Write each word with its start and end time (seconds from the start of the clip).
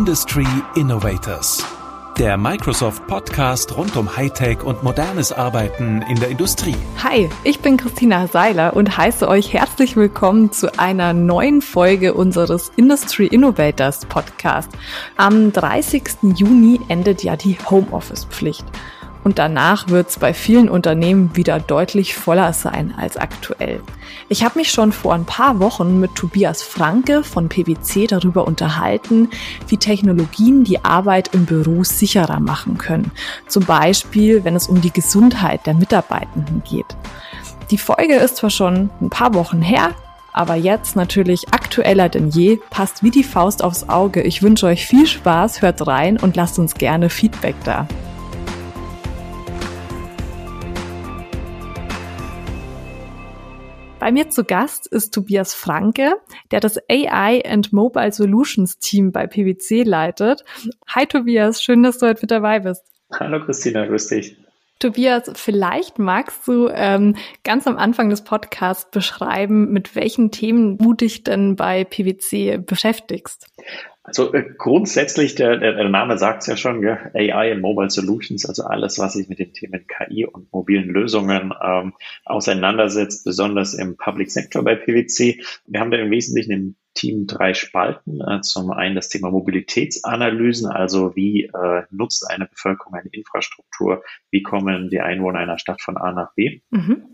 Industry 0.00 0.46
Innovators. 0.76 1.62
Der 2.16 2.38
Microsoft 2.38 3.06
Podcast 3.06 3.76
rund 3.76 3.98
um 3.98 4.16
Hightech 4.16 4.62
und 4.62 4.82
modernes 4.82 5.30
Arbeiten 5.30 6.00
in 6.08 6.18
der 6.18 6.30
Industrie. 6.30 6.74
Hi, 7.04 7.28
ich 7.44 7.60
bin 7.60 7.76
Christina 7.76 8.26
Seiler 8.26 8.74
und 8.74 8.96
heiße 8.96 9.28
euch 9.28 9.52
herzlich 9.52 9.96
willkommen 9.96 10.52
zu 10.52 10.78
einer 10.78 11.12
neuen 11.12 11.60
Folge 11.60 12.14
unseres 12.14 12.72
Industry 12.76 13.26
Innovators 13.26 14.06
Podcast. 14.06 14.70
Am 15.18 15.52
30. 15.52 16.34
Juni 16.34 16.80
endet 16.88 17.22
ja 17.22 17.36
die 17.36 17.58
Homeoffice-Pflicht. 17.58 18.64
Und 19.22 19.38
danach 19.38 19.88
wird 19.88 20.08
es 20.08 20.18
bei 20.18 20.32
vielen 20.32 20.68
Unternehmen 20.68 21.36
wieder 21.36 21.60
deutlich 21.60 22.14
voller 22.14 22.52
sein 22.52 22.94
als 22.96 23.16
aktuell. 23.16 23.80
Ich 24.28 24.44
habe 24.44 24.58
mich 24.58 24.70
schon 24.70 24.92
vor 24.92 25.14
ein 25.14 25.26
paar 25.26 25.60
Wochen 25.60 26.00
mit 26.00 26.14
Tobias 26.14 26.62
Franke 26.62 27.22
von 27.22 27.48
PwC 27.48 28.06
darüber 28.06 28.46
unterhalten, 28.46 29.28
wie 29.68 29.76
Technologien 29.76 30.64
die 30.64 30.84
Arbeit 30.84 31.34
im 31.34 31.44
Büro 31.44 31.84
sicherer 31.84 32.40
machen 32.40 32.78
können. 32.78 33.10
Zum 33.46 33.64
Beispiel, 33.64 34.44
wenn 34.44 34.56
es 34.56 34.68
um 34.68 34.80
die 34.80 34.92
Gesundheit 34.92 35.66
der 35.66 35.74
Mitarbeitenden 35.74 36.62
geht. 36.68 36.96
Die 37.70 37.78
Folge 37.78 38.14
ist 38.14 38.36
zwar 38.36 38.50
schon 38.50 38.90
ein 39.00 39.10
paar 39.10 39.34
Wochen 39.34 39.62
her, 39.62 39.90
aber 40.32 40.54
jetzt 40.54 40.96
natürlich 40.96 41.52
aktueller 41.52 42.08
denn 42.08 42.30
je, 42.30 42.60
passt 42.70 43.02
wie 43.02 43.10
die 43.10 43.24
Faust 43.24 43.62
aufs 43.62 43.88
Auge. 43.88 44.22
Ich 44.22 44.42
wünsche 44.42 44.66
euch 44.66 44.86
viel 44.86 45.06
Spaß, 45.06 45.60
hört 45.60 45.86
rein 45.86 46.16
und 46.16 46.36
lasst 46.36 46.58
uns 46.58 46.74
gerne 46.74 47.10
Feedback 47.10 47.56
da. 47.64 47.86
Bei 54.00 54.12
mir 54.12 54.30
zu 54.30 54.44
Gast 54.44 54.86
ist 54.86 55.12
Tobias 55.12 55.52
Franke, 55.52 56.14
der 56.52 56.60
das 56.60 56.78
AI 56.88 57.44
and 57.44 57.70
Mobile 57.74 58.12
Solutions 58.12 58.78
Team 58.78 59.12
bei 59.12 59.26
PwC 59.26 59.82
leitet. 59.82 60.42
Hi 60.88 61.04
Tobias, 61.04 61.62
schön, 61.62 61.82
dass 61.82 61.98
du 61.98 62.06
heute 62.06 62.22
mit 62.22 62.30
dabei 62.30 62.60
bist. 62.60 62.82
Hallo 63.12 63.44
Christina, 63.44 63.84
grüß 63.84 64.08
dich. 64.08 64.36
Tobias, 64.78 65.30
vielleicht 65.34 65.98
magst 65.98 66.48
du 66.48 66.70
ähm, 66.72 67.14
ganz 67.44 67.66
am 67.66 67.76
Anfang 67.76 68.08
des 68.08 68.24
Podcasts 68.24 68.90
beschreiben, 68.90 69.70
mit 69.70 69.94
welchen 69.94 70.30
Themen 70.30 70.78
du 70.78 70.94
dich 70.94 71.22
denn 71.22 71.54
bei 71.54 71.84
PwC 71.84 72.56
beschäftigst. 72.56 73.48
Also 74.02 74.32
äh, 74.32 74.54
grundsätzlich, 74.56 75.34
der, 75.34 75.58
der, 75.58 75.88
Name 75.88 76.16
sagt 76.16 76.42
es 76.42 76.46
ja 76.46 76.56
schon, 76.56 76.82
ja, 76.82 77.10
AI 77.14 77.52
and 77.52 77.60
Mobile 77.60 77.90
Solutions, 77.90 78.46
also 78.46 78.64
alles, 78.64 78.98
was 78.98 79.12
sich 79.12 79.28
mit 79.28 79.38
den 79.38 79.52
Themen 79.52 79.86
KI 79.86 80.24
und 80.24 80.50
mobilen 80.52 80.88
Lösungen 80.88 81.52
ähm, 81.62 81.92
auseinandersetzt, 82.24 83.24
besonders 83.24 83.74
im 83.74 83.98
Public 83.98 84.30
Sector 84.30 84.64
bei 84.64 84.74
PwC. 84.74 85.42
Wir 85.66 85.80
haben 85.80 85.90
da 85.90 85.98
im 85.98 86.10
Wesentlichen 86.10 86.52
im 86.52 86.76
Team 86.94 87.26
drei 87.26 87.54
Spalten. 87.54 88.20
Äh, 88.20 88.40
zum 88.42 88.70
einen 88.70 88.94
das 88.94 89.08
Thema 89.08 89.30
Mobilitätsanalysen, 89.30 90.70
also 90.70 91.14
wie 91.16 91.44
äh, 91.44 91.82
nutzt 91.90 92.28
eine 92.30 92.46
Bevölkerung 92.46 92.94
eine 92.94 93.08
Infrastruktur, 93.10 94.02
wie 94.30 94.42
kommen 94.42 94.90
die 94.90 95.00
Einwohner 95.00 95.38
einer 95.38 95.58
Stadt 95.58 95.80
von 95.80 95.96
A 95.96 96.12
nach 96.12 96.34
B. 96.34 96.60
Mhm. 96.70 97.06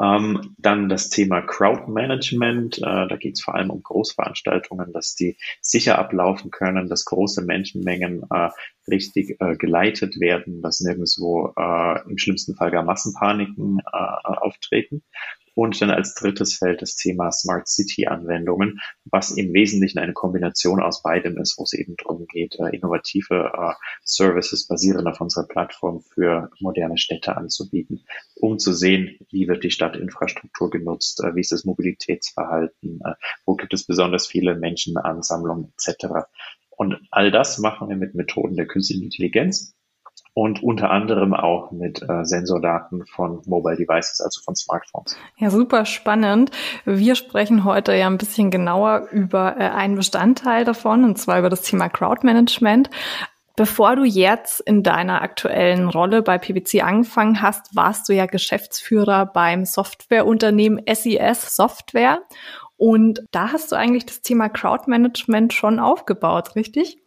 Ähm, 0.00 0.54
dann 0.58 0.88
das 0.88 1.10
Thema 1.10 1.40
Crowd 1.40 1.90
Management, 1.90 2.78
äh, 2.78 2.82
da 2.82 3.16
geht 3.16 3.34
es 3.34 3.42
vor 3.42 3.54
allem 3.54 3.70
um 3.70 3.82
Großveranstaltungen, 3.82 4.92
dass 4.92 5.14
die 5.14 5.36
sicher 5.60 5.98
ablaufen 5.98 6.50
können, 6.50 6.88
dass 6.88 7.04
große 7.04 7.42
Menschenmengen 7.42 8.24
äh, 8.30 8.50
richtig 8.88 9.40
äh, 9.40 9.56
geleitet 9.56 10.20
werden, 10.20 10.60
dass 10.60 10.80
nirgendwo 10.80 11.52
äh, 11.56 12.08
im 12.08 12.18
schlimmsten 12.18 12.54
Fall 12.54 12.70
gar 12.70 12.84
Massenpaniken 12.84 13.80
auftreten. 13.84 15.02
Und 15.54 15.80
dann 15.80 15.90
als 15.90 16.14
drittes 16.14 16.54
Feld 16.54 16.82
das 16.82 16.96
Thema 16.96 17.30
Smart 17.30 17.68
City 17.68 18.06
Anwendungen, 18.06 18.80
was 19.04 19.30
im 19.30 19.52
Wesentlichen 19.52 19.98
eine 19.98 20.12
Kombination 20.12 20.82
aus 20.82 21.02
beidem 21.02 21.38
ist, 21.38 21.56
wo 21.58 21.62
es 21.62 21.72
eben 21.74 21.94
darum 21.96 22.26
geht, 22.26 22.56
äh, 22.58 22.74
innovative 22.74 23.52
äh, 23.56 23.72
Services 24.02 24.66
basierend 24.66 25.06
auf 25.06 25.20
unserer 25.20 25.46
Plattform 25.46 26.00
für 26.00 26.50
moderne 26.58 26.98
Städte 26.98 27.36
anzubieten, 27.36 28.04
um 28.34 28.58
zu 28.58 28.72
sehen, 28.72 29.16
wie 29.30 29.46
wird 29.46 29.62
die 29.62 29.70
Stadtinfrastruktur 29.70 30.70
genutzt, 30.70 31.22
äh, 31.22 31.36
wie 31.36 31.40
ist 31.40 31.52
das 31.52 31.64
Mobilitätsverhalten, 31.64 33.00
wo 33.44 33.54
gibt 33.54 33.72
es 33.74 33.86
besonders 33.86 34.26
viele 34.26 34.56
Menschenansammlungen 34.56 35.72
etc. 35.78 36.26
Und 36.70 37.00
all 37.10 37.30
das 37.30 37.58
machen 37.58 37.88
wir 37.88 37.96
mit 37.96 38.14
Methoden 38.14 38.56
der 38.56 38.66
künstlichen 38.66 39.04
Intelligenz 39.04 39.74
und 40.34 40.62
unter 40.64 40.90
anderem 40.90 41.32
auch 41.32 41.70
mit 41.70 42.02
äh, 42.02 42.24
Sensordaten 42.24 43.06
von 43.06 43.40
Mobile 43.46 43.76
Devices, 43.76 44.20
also 44.20 44.40
von 44.44 44.56
Smartphones. 44.56 45.16
Ja, 45.36 45.48
super 45.50 45.84
spannend. 45.84 46.50
Wir 46.84 47.14
sprechen 47.14 47.64
heute 47.64 47.94
ja 47.94 48.08
ein 48.08 48.18
bisschen 48.18 48.50
genauer 48.50 49.08
über 49.12 49.56
äh, 49.56 49.70
einen 49.70 49.94
Bestandteil 49.94 50.64
davon, 50.64 51.04
und 51.04 51.18
zwar 51.18 51.38
über 51.38 51.50
das 51.50 51.62
Thema 51.62 51.88
Crowdmanagement. 51.88 52.90
Bevor 53.56 53.94
du 53.94 54.02
jetzt 54.02 54.58
in 54.60 54.82
deiner 54.82 55.22
aktuellen 55.22 55.88
Rolle 55.88 56.22
bei 56.22 56.38
PwC 56.38 56.80
angefangen 56.80 57.40
hast, 57.40 57.76
warst 57.76 58.08
du 58.08 58.12
ja 58.12 58.26
Geschäftsführer 58.26 59.26
beim 59.26 59.64
Softwareunternehmen 59.64 60.82
SES 60.92 61.54
Software. 61.54 62.22
Und 62.76 63.22
da 63.30 63.52
hast 63.52 63.70
du 63.70 63.76
eigentlich 63.76 64.06
das 64.06 64.22
Thema 64.22 64.48
Crowdmanagement 64.48 65.52
schon 65.52 65.78
aufgebaut, 65.78 66.56
richtig? 66.56 67.03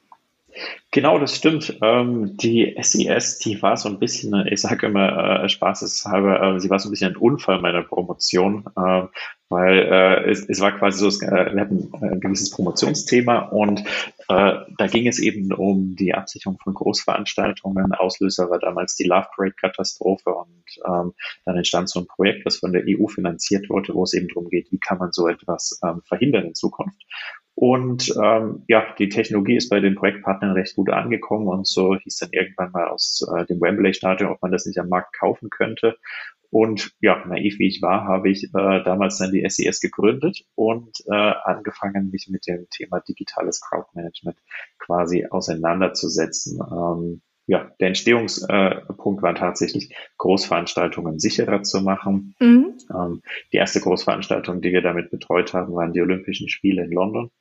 Genau, 0.92 1.20
das 1.20 1.36
stimmt. 1.36 1.78
Ähm, 1.82 2.38
die 2.38 2.76
SES, 2.82 3.40
die 3.40 3.62
war 3.62 3.78
so 3.78 3.90
ein 3.90 4.00
bisschen, 4.00 4.34
ich 4.48 4.62
sage 4.62 4.88
immer 4.88 5.44
äh, 5.44 5.50
spaßeshalber, 5.50 6.56
äh, 6.56 6.60
sie 6.60 6.70
war 6.70 6.80
so 6.80 6.88
ein 6.88 6.92
bisschen 6.92 7.14
ein 7.14 7.18
Unfall 7.18 7.62
meiner 7.62 7.84
Promotion, 7.84 8.66
äh, 8.76 9.04
weil 9.50 9.80
äh, 9.80 10.30
es, 10.32 10.48
es 10.48 10.60
war 10.60 10.72
quasi 10.72 11.00
so, 11.00 11.26
äh, 11.26 11.54
wir 11.54 11.62
hatten 11.62 11.92
ein 12.02 12.20
gewisses 12.20 12.52
Promotionsthema 12.52 13.40
und 13.50 13.82
äh, 14.30 14.54
da 14.78 14.88
ging 14.88 15.08
es 15.08 15.20
eben 15.20 15.54
um 15.54 15.96
die 15.96 16.14
Absicherung 16.14 16.58
von 16.64 16.74
Großveranstaltungen. 16.74 17.94
Auslöser 17.94 18.50
war 18.50 18.60
damals 18.60 18.96
die 18.96 19.06
Love 19.06 19.28
Parade-Katastrophe 19.36 20.34
und 20.34 20.64
ähm, 20.86 21.14
dann 21.46 21.58
entstand 21.58 21.90
so 21.90 22.00
ein 22.00 22.08
Projekt, 22.08 22.46
das 22.46 22.58
von 22.58 22.74
der 22.74 22.84
EU 22.88 23.08
finanziert 23.08 23.70
wurde, 23.70 23.94
wo 23.94 24.04
es 24.04 24.14
eben 24.14 24.30
darum 24.30 24.50
geht, 24.50 24.72
wie 24.72 24.80
kann 24.80 24.98
man 24.98 25.12
so 25.12 25.28
etwas 25.28 25.80
ähm, 25.84 26.02
verhindern 26.06 26.46
in 26.46 26.56
Zukunft. 26.56 27.02
Und 27.60 28.14
ähm, 28.24 28.66
ja, 28.68 28.86
die 29.00 29.10
Technologie 29.10 29.56
ist 29.56 29.70
bei 29.70 29.80
den 29.80 29.96
Projektpartnern 29.96 30.52
recht 30.52 30.76
gut 30.76 30.92
angekommen 30.92 31.48
und 31.48 31.66
so 31.66 31.96
hieß 31.96 32.18
dann 32.18 32.30
irgendwann 32.32 32.72
mal 32.72 32.88
aus 32.88 33.28
äh, 33.36 33.48
dem 33.48 33.60
Wembley-Stadion, 33.60 34.30
ob 34.30 34.44
man 34.44 34.52
das 34.52 34.68
nicht 34.68 34.78
am 34.78 34.90
Markt 34.90 35.18
kaufen 35.18 35.50
könnte. 35.50 35.98
Und 36.52 36.92
ja, 37.02 37.26
naiv 37.26 37.58
wie 37.58 37.68
ich 37.68 37.82
war, 37.82 38.06
habe 38.06 38.30
ich 38.30 38.44
äh, 38.44 38.84
damals 38.84 39.18
dann 39.18 39.32
die 39.32 39.44
SES 39.50 39.80
gegründet 39.80 40.46
und 40.54 41.00
äh, 41.08 41.16
angefangen, 41.16 42.12
mich 42.12 42.28
mit 42.30 42.46
dem 42.46 42.68
Thema 42.70 43.00
digitales 43.00 43.60
Crowdmanagement 43.60 44.38
quasi 44.78 45.26
auseinanderzusetzen. 45.28 46.60
Ähm, 46.62 47.22
ja, 47.48 47.72
der 47.80 47.88
Entstehungspunkt 47.88 49.24
war 49.24 49.34
tatsächlich, 49.34 49.96
Großveranstaltungen 50.18 51.18
sicherer 51.18 51.64
zu 51.64 51.82
machen. 51.82 52.36
Mhm. 52.40 52.78
Ähm, 52.94 53.22
die 53.52 53.58
erste 53.58 53.80
Großveranstaltung, 53.80 54.62
die 54.62 54.74
wir 54.74 54.82
damit 54.82 55.10
betreut 55.10 55.54
haben, 55.54 55.74
waren 55.74 55.94
die 55.94 56.02
Olympischen 56.02 56.50
Spiele 56.50 56.84
in 56.84 56.92
London. 56.92 57.32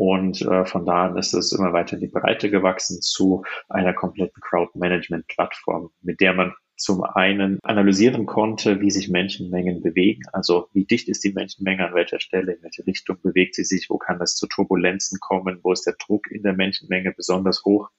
Und 0.00 0.40
äh, 0.40 0.64
von 0.64 0.86
da 0.86 1.08
an 1.08 1.18
ist 1.18 1.34
es 1.34 1.52
immer 1.52 1.74
weiter 1.74 1.92
in 1.92 2.00
die 2.00 2.06
Breite 2.06 2.48
gewachsen 2.48 3.02
zu 3.02 3.44
einer 3.68 3.92
kompletten 3.92 4.40
Crowd-Management-Plattform, 4.40 5.90
mit 6.00 6.22
der 6.22 6.32
man 6.32 6.54
zum 6.78 7.04
einen 7.04 7.58
analysieren 7.62 8.24
konnte, 8.24 8.80
wie 8.80 8.90
sich 8.90 9.10
Menschenmengen 9.10 9.82
bewegen, 9.82 10.22
also 10.32 10.68
wie 10.72 10.86
dicht 10.86 11.10
ist 11.10 11.22
die 11.22 11.34
Menschenmenge, 11.34 11.86
an 11.86 11.94
welcher 11.94 12.18
Stelle, 12.18 12.52
in 12.52 12.62
welche 12.62 12.86
Richtung 12.86 13.18
bewegt 13.22 13.54
sie 13.56 13.64
sich, 13.64 13.90
wo 13.90 13.98
kann 13.98 14.22
es 14.22 14.36
zu 14.36 14.46
Turbulenzen 14.46 15.20
kommen, 15.20 15.60
wo 15.62 15.70
ist 15.70 15.86
der 15.86 15.96
Druck 16.02 16.30
in 16.30 16.44
der 16.44 16.54
Menschenmenge 16.54 17.12
besonders 17.14 17.62
hoch 17.66 17.90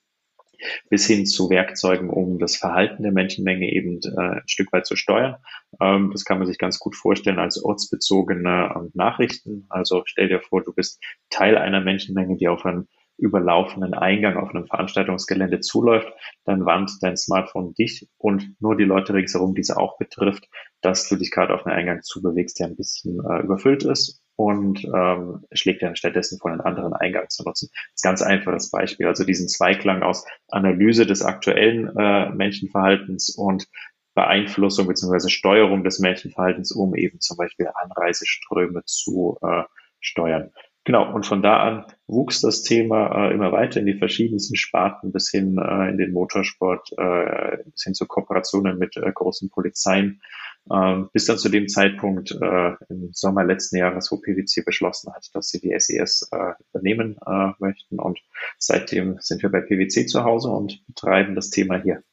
bis 0.90 1.08
hin 1.08 1.26
zu 1.26 1.50
Werkzeugen, 1.50 2.10
um 2.10 2.40
das 2.40 2.56
Verhalten 2.56 3.04
der 3.04 3.12
Menschenmenge 3.12 3.72
eben 3.72 4.00
äh, 4.04 4.40
ein 4.40 4.48
Stück 4.48 4.72
weit 4.74 4.86
zu 4.86 4.96
steuern. 4.96 5.36
Ähm, 5.80 6.10
das 6.12 6.26
kann 6.26 6.38
man 6.38 6.48
sich 6.48 6.58
ganz 6.58 6.80
gut 6.80 6.96
vorstellen 6.96 7.40
als 7.40 7.64
ortsbezogene 7.64 8.74
ähm, 8.76 8.92
Nachrichten. 8.94 9.66
Also 9.70 10.04
stell 10.06 10.30
dir 10.30 10.42
vor, 10.42 10.64
du 10.64 10.74
bist 10.74 11.02
Teil 11.30 11.58
einer 11.58 11.82
Menschenmenge, 11.82 12.38
die 12.38 12.48
auf 12.48 12.66
einen 12.66 12.88
überlaufenden 13.18 13.94
Eingang 13.94 14.38
auf 14.38 14.50
einem 14.50 14.66
Veranstaltungsgelände 14.66 15.60
zuläuft, 15.60 16.12
dann 16.44 16.66
warnt 16.66 16.92
dein 17.02 17.16
Smartphone 17.18 17.74
dich 17.76 18.10
und 18.18 18.56
nur 18.60 18.76
die 18.76 18.84
Leute 18.84 19.14
ringsherum, 19.14 19.54
die 19.54 19.62
es 19.62 19.70
auch 19.70 19.98
betrifft, 20.00 20.50
dass 20.82 21.08
du 21.08 21.18
dich 21.18 21.30
gerade 21.30 21.54
auf 21.54 21.66
einen 21.66 21.78
Eingang 21.78 22.02
zubewegst, 22.02 22.60
der 22.60 22.68
ein 22.68 22.76
bisschen 22.76 23.20
äh, 23.20 23.44
überfüllt 23.44 23.84
ist 23.84 24.21
und 24.42 24.84
ähm, 24.86 25.46
schlägt 25.52 25.84
dann 25.84 25.96
stattdessen 25.96 26.40
vor, 26.40 26.52
einen 26.52 26.62
anderen 26.62 26.94
Eingang 26.94 27.30
zu 27.30 27.44
nutzen. 27.44 27.70
Das 27.72 27.96
ist 27.96 28.04
ganz 28.04 28.22
einfaches 28.24 28.72
Beispiel. 28.72 29.06
Also 29.06 29.24
diesen 29.24 29.48
Zweiklang 29.48 30.02
aus 30.02 30.26
Analyse 30.50 31.06
des 31.06 31.22
aktuellen 31.22 31.96
äh, 31.96 32.30
Menschenverhaltens 32.32 33.36
und 33.36 33.68
Beeinflussung 34.16 34.88
bzw. 34.88 35.30
Steuerung 35.30 35.84
des 35.84 36.00
Menschenverhaltens, 36.00 36.72
um 36.72 36.96
eben 36.96 37.20
zum 37.20 37.38
Beispiel 37.38 37.68
Anreiseströme 37.74 38.82
zu 38.86 39.38
äh, 39.44 39.64
steuern. 40.00 40.52
Genau, 40.84 41.14
und 41.14 41.28
von 41.28 41.44
da 41.44 41.58
an 41.58 41.86
wuchs 42.08 42.42
das 42.42 42.64
Thema 42.64 43.28
äh, 43.28 43.34
immer 43.34 43.52
weiter 43.52 43.80
in 43.80 43.86
die 43.86 44.00
verschiedensten 44.00 44.56
Sparten 44.56 45.12
bis 45.12 45.30
hin 45.30 45.60
äh, 45.60 45.90
in 45.90 46.00
den 46.00 46.12
Motorsport, 46.12 46.90
äh, 46.98 47.58
bis 47.66 47.84
hin 47.84 47.94
zu 47.94 48.08
Kooperationen 48.08 48.80
mit 48.80 48.98
äh, 48.98 49.12
großen 49.14 49.52
Polizeien 49.52 50.20
ähm, 50.70 51.10
bis 51.12 51.26
dann 51.26 51.38
zu 51.38 51.50
dem 51.50 51.68
Zeitpunkt 51.68 52.32
äh, 52.32 52.72
im 52.90 53.10
Sommer 53.12 53.44
letzten 53.44 53.78
Jahres, 53.78 54.12
wo 54.12 54.18
PwC 54.18 54.62
beschlossen 54.64 55.14
hat, 55.14 55.30
dass 55.34 55.50
sie 55.50 55.60
die 55.60 55.74
SES 55.78 56.30
äh, 56.32 56.54
übernehmen 56.70 57.18
äh, 57.26 57.52
möchten. 57.60 58.00
Und 58.00 58.20
seitdem 58.58 59.18
sind 59.20 59.42
wir 59.42 59.50
bei 59.50 59.62
PwC 59.62 60.06
zu 60.06 60.24
Hause 60.24 60.50
und 60.50 60.86
betreiben 60.88 61.36
das 61.36 61.50
Thema 61.50 61.82
hier. 61.82 62.04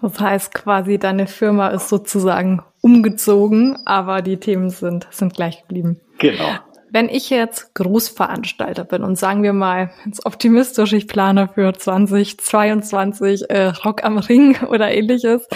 Das 0.00 0.18
heißt 0.18 0.54
quasi, 0.54 0.98
deine 0.98 1.26
Firma 1.26 1.68
ist 1.68 1.88
sozusagen 1.88 2.62
umgezogen, 2.80 3.76
aber 3.84 4.22
die 4.22 4.38
Themen 4.38 4.70
sind, 4.70 5.06
sind 5.10 5.34
gleich 5.34 5.62
geblieben. 5.62 6.00
Genau. 6.18 6.58
Wenn 6.90 7.08
ich 7.08 7.30
jetzt 7.30 7.74
Großveranstalter 7.74 8.84
bin 8.84 9.02
und 9.02 9.18
sagen 9.18 9.42
wir 9.42 9.52
mal, 9.52 9.90
jetzt 10.06 10.24
optimistisch, 10.24 10.92
ich 10.92 11.08
plane 11.08 11.48
für 11.52 11.74
2022 11.74 13.50
äh, 13.50 13.66
Rock 13.84 14.04
am 14.04 14.18
Ring 14.18 14.56
oder 14.68 14.90
ähnliches, 14.92 15.46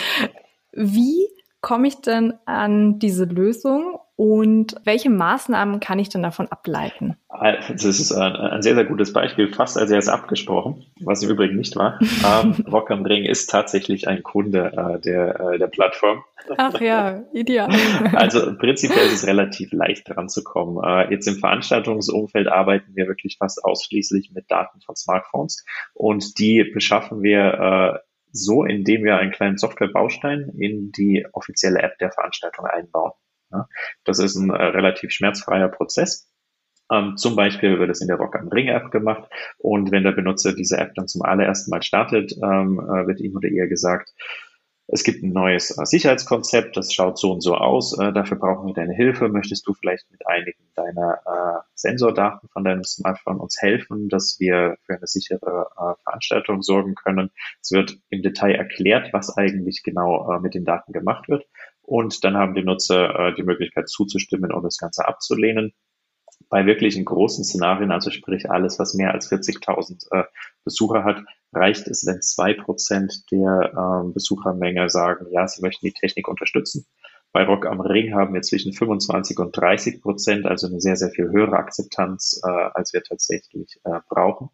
wie 0.73 1.29
komme 1.61 1.89
ich 1.89 2.01
denn 2.01 2.35
an 2.47 2.99
diese 2.99 3.25
Lösung 3.25 3.99
und 4.17 4.75
welche 4.85 5.09
Maßnahmen 5.09 5.81
kann 5.81 5.99
ich 5.99 6.11
denn 6.11 6.23
davon 6.23 6.49
ableiten? 6.49 7.17
Das 7.71 7.85
ist 7.85 8.13
ein, 8.13 8.37
ein 8.37 8.61
sehr, 8.61 8.75
sehr 8.75 8.85
gutes 8.85 9.15
Beispiel, 9.15 9.51
fast 9.53 9.79
als 9.79 9.91
er 9.91 9.99
es 9.99 10.09
abgesprochen, 10.09 10.85
was 11.01 11.23
im 11.23 11.31
Übrigen 11.31 11.57
nicht 11.57 11.75
war. 11.77 11.99
ähm, 12.01 12.67
Rock 12.71 12.91
am 12.91 13.07
Ring 13.07 13.25
ist 13.25 13.49
tatsächlich 13.49 14.09
ein 14.09 14.23
Kunde 14.23 14.73
äh, 14.77 15.01
der, 15.01 15.41
äh, 15.41 15.59
der 15.59 15.69
Plattform. 15.69 16.23
Ach 16.59 16.79
ja, 16.81 17.23
ideal. 17.33 17.71
also 18.13 18.57
prinzipiell 18.59 19.07
ist 19.07 19.23
es 19.23 19.27
relativ 19.27 19.73
leicht 19.73 20.09
dran 20.09 20.29
zu 20.29 20.45
kommen. 20.45 20.83
Äh, 20.85 21.13
jetzt 21.13 21.27
im 21.27 21.37
Veranstaltungsumfeld 21.37 22.49
arbeiten 22.49 22.95
wir 22.95 23.07
wirklich 23.07 23.37
fast 23.39 23.65
ausschließlich 23.65 24.33
mit 24.35 24.51
Daten 24.51 24.83
von 24.83 24.97
Smartphones 24.97 25.65
und 25.95 26.39
die 26.39 26.65
beschaffen 26.65 27.23
wir 27.23 27.95
äh, 27.95 28.10
so, 28.33 28.65
indem 28.65 29.05
wir 29.05 29.17
einen 29.17 29.33
kleinen 29.33 29.59
Softwarebaustein 29.59 30.53
in 30.59 30.93
die 30.93 31.27
offizielle 31.33 31.81
App 31.81 31.99
der 31.99 32.13
Veranstaltung 32.13 32.67
einbauen. 32.67 33.13
Ja, 33.53 33.69
das 34.05 34.19
ist 34.19 34.37
ein 34.37 34.51
äh, 34.51 34.63
relativ 34.63 35.11
schmerzfreier 35.11 35.69
Prozess. 35.69 36.31
Ähm, 36.91 37.17
zum 37.17 37.37
Beispiel 37.37 37.79
wird 37.79 37.91
es 37.91 38.01
in 38.01 38.09
der 38.09 38.17
Rock 38.17 38.37
am 38.37 38.49
Ring 38.49 38.69
App 38.69 38.91
gemacht 38.91 39.31
und 39.59 39.93
wenn 39.93 40.03
der 40.03 40.13
Benutzer 40.13 40.55
diese 40.55 40.77
App 40.79 40.95
dann 40.95 41.09
zum 41.09 41.23
allerersten 41.23 41.71
Mal 41.71 41.83
startet, 41.83 42.33
ähm, 42.43 42.81
äh, 42.81 43.07
wird 43.07 43.21
ihm 43.21 43.37
oder 43.37 43.49
ihr 43.49 43.69
gesagt, 43.69 44.13
es 44.93 45.05
gibt 45.05 45.23
ein 45.23 45.33
neues 45.33 45.77
äh, 45.79 45.87
Sicherheitskonzept, 45.87 46.77
das 46.77 46.93
schaut 46.93 47.17
so 47.19 47.33
und 47.33 47.43
so 47.43 47.55
aus. 47.55 47.97
Äh, 47.99 48.13
dafür 48.13 48.39
brauchen 48.39 48.67
wir 48.67 48.75
deine 48.75 48.95
Hilfe. 48.95 49.29
Möchtest 49.29 49.67
du 49.67 49.75
vielleicht 49.75 50.11
mit 50.11 50.27
einigen 50.27 50.59
deiner 50.75 51.21
äh, 51.27 51.61
Sensordaten 51.75 52.49
von 52.49 52.65
deinem 52.65 52.83
Smartphone 52.83 53.39
uns 53.39 53.61
helfen, 53.61 54.09
dass 54.09 54.37
wir 54.41 54.77
für 54.85 54.95
eine 54.95 55.07
sichere 55.07 55.67
Veranstaltung 56.03 56.63
sorgen 56.63 56.95
können? 56.95 57.31
Es 57.63 57.71
wird 57.71 57.99
im 58.11 58.23
Detail 58.23 58.55
erklärt, 58.55 59.13
was 59.13 59.37
eigentlich 59.37 59.83
genau 59.83 60.39
mit 60.41 60.55
den 60.55 60.65
Daten 60.65 60.93
gemacht 60.93 61.29
wird. 61.29 61.47
Und 61.83 62.23
dann 62.25 62.37
haben 62.37 62.55
die 62.55 62.63
Nutzer 62.63 63.33
die 63.37 63.43
Möglichkeit 63.43 63.89
zuzustimmen 63.89 64.53
und 64.53 64.63
das 64.63 64.77
Ganze 64.77 65.07
abzulehnen 65.09 65.73
bei 66.51 66.67
wirklichen 66.67 67.05
großen 67.05 67.45
Szenarien, 67.45 67.93
also 67.93 68.11
sprich 68.11 68.51
alles, 68.51 68.79
was 68.79 68.95
mehr 68.95 69.13
als 69.13 69.31
40.000 69.31 70.07
äh, 70.11 70.25
Besucher 70.65 71.05
hat, 71.05 71.23
reicht 71.53 71.87
es, 71.87 72.05
wenn 72.07 72.21
zwei 72.21 72.55
Prozent 72.55 73.31
der 73.31 73.73
äh, 73.73 74.13
Besuchermenge 74.13 74.91
sagen, 74.91 75.27
ja, 75.31 75.47
sie 75.47 75.63
möchten 75.63 75.87
die 75.87 75.93
Technik 75.93 76.29
unterstützen. 76.29 76.87
Bei 77.33 77.45
Rock 77.45 77.67
am 77.67 77.81
Ring 77.81 78.15
haben 78.15 78.35
wir 78.35 78.43
zwischen 78.43 78.73
25 78.73 79.39
und 79.39 79.57
30 79.57 80.03
Prozent, 80.03 80.47
also 80.47 80.67
eine 80.67 80.81
sehr, 80.81 80.97
sehr 80.97 81.11
viel 81.11 81.31
höhere 81.31 81.57
Akzeptanz, 81.57 82.41
äh, 82.45 82.51
als 82.51 82.93
wir 82.93 83.05
tatsächlich 83.05 83.81
äh, 83.85 84.01
brauchen. 84.09 84.51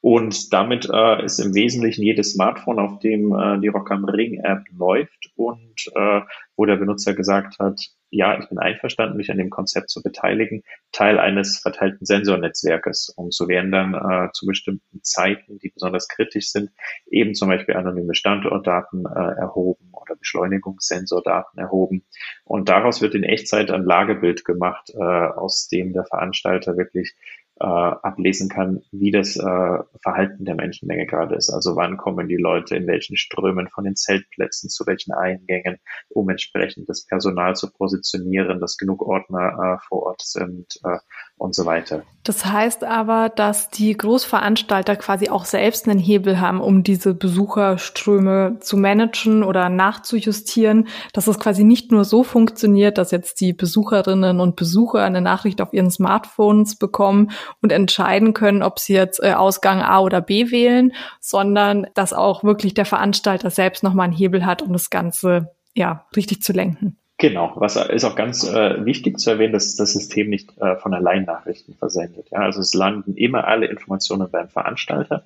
Und 0.00 0.52
damit 0.52 0.88
äh, 0.92 1.24
ist 1.24 1.38
im 1.40 1.54
Wesentlichen 1.54 2.04
jedes 2.04 2.32
Smartphone, 2.32 2.78
auf 2.78 2.98
dem 3.00 3.34
äh, 3.34 3.58
die 3.60 3.68
Rock 3.68 3.90
am 3.90 4.04
Ring 4.04 4.40
App 4.44 4.62
läuft 4.76 5.30
und 5.34 5.74
äh, 5.94 6.20
wo 6.56 6.64
der 6.66 6.76
Benutzer 6.76 7.14
gesagt 7.14 7.58
hat, 7.58 7.80
ja, 8.10 8.38
ich 8.38 8.48
bin 8.48 8.58
einverstanden, 8.58 9.16
mich 9.16 9.30
an 9.30 9.38
dem 9.38 9.50
Konzept 9.50 9.90
zu 9.90 10.02
beteiligen, 10.02 10.62
Teil 10.92 11.18
eines 11.18 11.58
verteilten 11.58 12.06
Sensornetzwerkes. 12.06 13.10
Und 13.10 13.34
so 13.34 13.48
werden 13.48 13.70
dann 13.70 13.94
äh, 13.94 14.30
zu 14.32 14.46
bestimmten 14.46 15.02
Zeiten, 15.02 15.58
die 15.58 15.68
besonders 15.68 16.08
kritisch 16.08 16.50
sind, 16.50 16.70
eben 17.10 17.34
zum 17.34 17.48
Beispiel 17.48 17.76
anonyme 17.76 18.14
Standortdaten 18.14 19.04
äh, 19.04 19.40
erhoben 19.40 19.90
oder 19.92 20.16
Beschleunigungssensordaten 20.16 21.60
erhoben. 21.60 22.04
Und 22.44 22.68
daraus 22.68 23.02
wird 23.02 23.14
in 23.14 23.24
Echtzeit 23.24 23.70
ein 23.70 23.84
Lagebild 23.84 24.44
gemacht, 24.44 24.90
äh, 24.94 25.02
aus 25.02 25.68
dem 25.68 25.92
der 25.92 26.04
Veranstalter 26.04 26.76
wirklich 26.78 27.14
äh, 27.60 27.64
ablesen 27.64 28.48
kann, 28.48 28.80
wie 28.92 29.10
das 29.10 29.36
äh, 29.36 29.78
Verhalten 30.02 30.44
der 30.44 30.54
Menschenmenge 30.54 31.06
gerade 31.06 31.34
ist. 31.34 31.50
Also 31.50 31.76
wann 31.76 31.96
kommen 31.96 32.28
die 32.28 32.36
Leute 32.36 32.76
in 32.76 32.86
welchen 32.86 33.16
Strömen 33.16 33.68
von 33.68 33.84
den 33.84 33.96
Zeltplätzen 33.96 34.70
zu 34.70 34.86
welchen 34.86 35.12
Eingängen, 35.12 35.78
um 36.08 36.28
entsprechend 36.28 36.88
das 36.88 37.04
Personal 37.06 37.56
zu 37.56 37.72
positionieren, 37.72 38.60
dass 38.60 38.76
genug 38.76 39.02
Ordner 39.02 39.78
äh, 39.78 39.86
vor 39.88 40.04
Ort 40.04 40.22
sind 40.22 40.78
äh, 40.84 40.98
und 41.38 41.54
so 41.54 41.64
weiter. 41.64 42.02
Das 42.24 42.44
heißt 42.44 42.84
aber, 42.84 43.30
dass 43.30 43.70
die 43.70 43.96
Großveranstalter 43.96 44.96
quasi 44.96 45.30
auch 45.30 45.44
selbst 45.46 45.88
einen 45.88 45.98
Hebel 45.98 46.40
haben, 46.40 46.60
um 46.60 46.82
diese 46.82 47.14
Besucherströme 47.14 48.58
zu 48.60 48.76
managen 48.76 49.42
oder 49.42 49.68
nachzujustieren, 49.70 50.88
dass 51.14 51.26
es 51.26 51.38
quasi 51.38 51.64
nicht 51.64 51.90
nur 51.90 52.04
so 52.04 52.24
funktioniert, 52.24 52.98
dass 52.98 53.12
jetzt 53.12 53.40
die 53.40 53.54
Besucherinnen 53.54 54.40
und 54.40 54.56
Besucher 54.56 55.02
eine 55.02 55.22
Nachricht 55.22 55.62
auf 55.62 55.72
ihren 55.72 55.90
Smartphones 55.90 56.76
bekommen 56.76 57.30
und 57.62 57.72
entscheiden 57.72 58.34
können, 58.34 58.62
ob 58.62 58.78
sie 58.78 58.94
jetzt 58.94 59.22
äh, 59.22 59.32
Ausgang 59.32 59.80
A 59.80 60.00
oder 60.00 60.20
B 60.20 60.50
wählen, 60.50 60.92
sondern 61.20 61.86
dass 61.94 62.12
auch 62.12 62.44
wirklich 62.44 62.74
der 62.74 62.84
Veranstalter 62.84 63.50
selbst 63.50 63.82
nochmal 63.82 64.04
einen 64.04 64.16
Hebel 64.16 64.44
hat, 64.44 64.60
um 64.60 64.72
das 64.72 64.90
Ganze 64.90 65.52
ja 65.74 66.04
richtig 66.14 66.42
zu 66.42 66.52
lenken. 66.52 66.98
Genau, 67.20 67.52
was 67.56 67.74
ist 67.74 68.04
auch 68.04 68.14
ganz 68.14 68.44
äh, 68.44 68.84
wichtig 68.84 69.18
zu 69.18 69.30
erwähnen, 69.30 69.52
dass 69.52 69.74
das 69.74 69.92
System 69.92 70.30
nicht 70.30 70.56
äh, 70.58 70.76
von 70.76 70.94
allein 70.94 71.24
Nachrichten 71.24 71.74
versendet. 71.74 72.30
Ja? 72.30 72.38
Also 72.38 72.60
es 72.60 72.74
landen 72.74 73.16
immer 73.16 73.48
alle 73.48 73.66
Informationen 73.66 74.30
beim 74.30 74.48
Veranstalter 74.48 75.24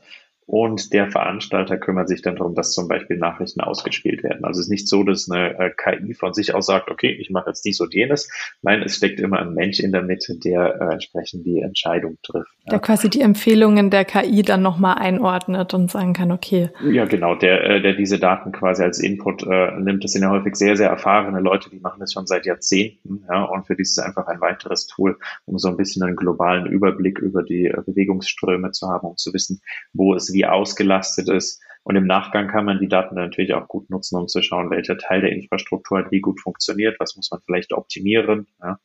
und 0.53 0.93
der 0.93 1.11
Veranstalter 1.11 1.79
kümmert 1.79 2.11
sich 2.11 2.21
dann 2.21 2.37
darum, 2.37 2.55
dass 2.55 2.75
zum 2.75 2.87
Beispiel 2.87 3.17
Nachrichten 3.17 3.63
ausgespielt 3.63 4.23
werden. 4.23 4.45
Also 4.45 4.61
es 4.61 4.67
ist 4.67 4.71
nicht 4.71 4.87
so, 4.87 5.03
dass 5.03 5.31
eine 5.31 5.59
äh, 5.59 5.71
KI 5.75 6.13
von 6.13 6.35
sich 6.35 6.55
aus 6.55 6.67
sagt, 6.67 6.91
okay, 6.91 7.11
ich 7.11 7.31
mache 7.31 7.49
jetzt 7.49 7.65
dies 7.65 7.81
und 7.81 7.95
jenes. 7.95 8.31
Nein, 8.61 8.83
es 8.83 8.97
steckt 8.97 9.19
immer 9.19 9.39
ein 9.39 9.55
Mensch 9.55 9.81
in 9.81 9.93
der 9.93 10.03
Mitte, 10.03 10.39
der 10.39 10.79
äh, 10.79 10.93
entsprechend 10.93 11.47
die 11.47 11.63
Entscheidung 11.63 12.19
trifft. 12.23 12.53
Der 12.67 12.75
ja. 12.75 12.79
quasi 12.81 13.09
die 13.09 13.23
Empfehlungen 13.23 13.89
der 13.89 14.05
KI 14.05 14.43
dann 14.43 14.61
nochmal 14.61 14.99
einordnet 14.99 15.73
und 15.73 15.91
sagen 15.91 16.13
kann, 16.13 16.31
okay. 16.31 16.69
Ja, 16.85 17.07
genau, 17.07 17.35
der, 17.35 17.65
äh, 17.65 17.81
der 17.81 17.95
diese 17.95 18.19
Daten 18.19 18.53
quasi 18.53 18.83
als 18.83 18.99
Input 18.99 19.45
äh, 19.45 19.71
nimmt. 19.81 20.05
Das 20.05 20.13
sind 20.13 20.21
ja 20.21 20.29
häufig 20.29 20.57
sehr, 20.57 20.77
sehr 20.77 20.91
erfahrene 20.91 21.41
Leute, 21.41 21.71
die 21.71 21.81
machen 21.81 22.01
das 22.01 22.13
schon 22.13 22.27
seit 22.27 22.45
Jahrzehnten. 22.45 23.25
Ja, 23.27 23.45
und 23.45 23.67
für 23.67 23.75
die 23.75 23.83
ist 23.83 23.97
es 23.97 24.05
einfach 24.05 24.27
ein 24.27 24.43
weiteres 24.43 24.87
Tool, 24.87 25.19
um 25.47 25.57
so 25.57 25.69
ein 25.69 25.79
bisschen 25.79 26.03
einen 26.03 26.15
globalen 26.15 26.67
Überblick 26.67 27.21
über 27.21 27.43
die 27.43 27.69
äh, 27.69 27.81
Bewegungsströme 27.87 28.73
zu 28.73 28.89
haben, 28.89 29.09
um 29.09 29.17
zu 29.17 29.33
wissen, 29.33 29.63
wo 29.95 30.15
es 30.15 30.31
wie 30.31 30.42
ausgelastet 30.47 31.29
ist. 31.29 31.63
Und 31.85 31.97
im 31.97 32.07
Nachgang 32.07 32.47
kann 32.47 32.65
man 32.65 32.79
die 32.79 32.89
Daten 32.89 33.17
natürlich 33.17 33.55
auch 33.55 33.67
gut 33.67 33.91
nutzen, 33.91 34.17
um 34.17 34.29
zu 34.29 34.41
schauen, 34.41 34.71
welcher 34.71 34.97
Teil 34.99 35.23
der 35.23 35.33
Infrastruktur 35.33 35.99
hat 35.99 36.13
wie 36.13 36.21
gut 36.21 36.41
funktioniert, 36.41 37.01
was 37.01 37.17
muss 37.17 37.31
man 37.33 37.41
vielleicht 37.45 37.73
optimieren. 37.73 38.47
Ja, 38.63 38.79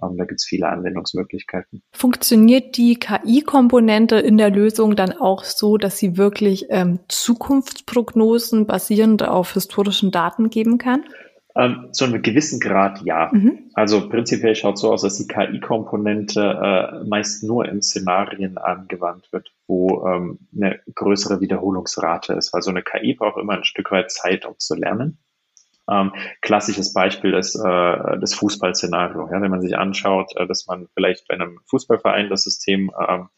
ähm, 0.00 0.16
da 0.16 0.24
gibt 0.24 0.40
es 0.40 0.46
viele 0.46 0.68
Anwendungsmöglichkeiten. 0.68 1.82
Funktioniert 1.92 2.76
die 2.76 2.96
KI-Komponente 2.96 4.16
in 4.16 4.38
der 4.38 4.50
Lösung 4.50 4.94
dann 4.94 5.12
auch 5.12 5.42
so, 5.42 5.78
dass 5.78 5.98
sie 5.98 6.16
wirklich 6.16 6.66
ähm, 6.68 7.00
Zukunftsprognosen 7.08 8.66
basierend 8.66 9.24
auf 9.24 9.54
historischen 9.54 10.12
Daten 10.12 10.48
geben 10.48 10.78
kann? 10.78 11.04
Ähm, 11.56 11.90
zu 11.92 12.04
einem 12.04 12.20
gewissen 12.20 12.58
Grad 12.58 13.02
ja. 13.02 13.30
Mhm. 13.32 13.70
Also 13.74 14.08
prinzipiell 14.08 14.56
schaut 14.56 14.76
so 14.76 14.92
aus, 14.92 15.02
dass 15.02 15.18
die 15.18 15.28
KI-Komponente 15.28 16.40
äh, 16.40 17.04
meist 17.08 17.44
nur 17.44 17.68
in 17.68 17.80
Szenarien 17.80 18.58
angewandt 18.58 19.32
wird, 19.32 19.52
wo 19.68 20.04
ähm, 20.06 20.40
eine 20.54 20.80
größere 20.94 21.40
Wiederholungsrate 21.40 22.32
ist. 22.32 22.52
Weil 22.52 22.62
so 22.62 22.70
eine 22.70 22.82
KI 22.82 23.14
braucht 23.14 23.40
immer 23.40 23.54
ein 23.54 23.64
Stück 23.64 23.92
weit 23.92 24.10
Zeit, 24.10 24.46
um 24.46 24.54
zu 24.58 24.74
lernen. 24.74 25.18
Ähm, 25.90 26.12
klassisches 26.40 26.92
Beispiel 26.92 27.34
ist 27.34 27.56
äh, 27.56 28.18
das 28.18 28.34
Fußballszenario. 28.34 29.28
Ja, 29.30 29.42
wenn 29.42 29.50
man 29.50 29.60
sich 29.60 29.76
anschaut, 29.76 30.32
äh, 30.36 30.46
dass 30.46 30.66
man 30.66 30.88
vielleicht 30.94 31.28
bei 31.28 31.34
einem 31.34 31.60
Fußballverein 31.68 32.30
das 32.30 32.44
System 32.44 32.90
ähm, 33.06 33.28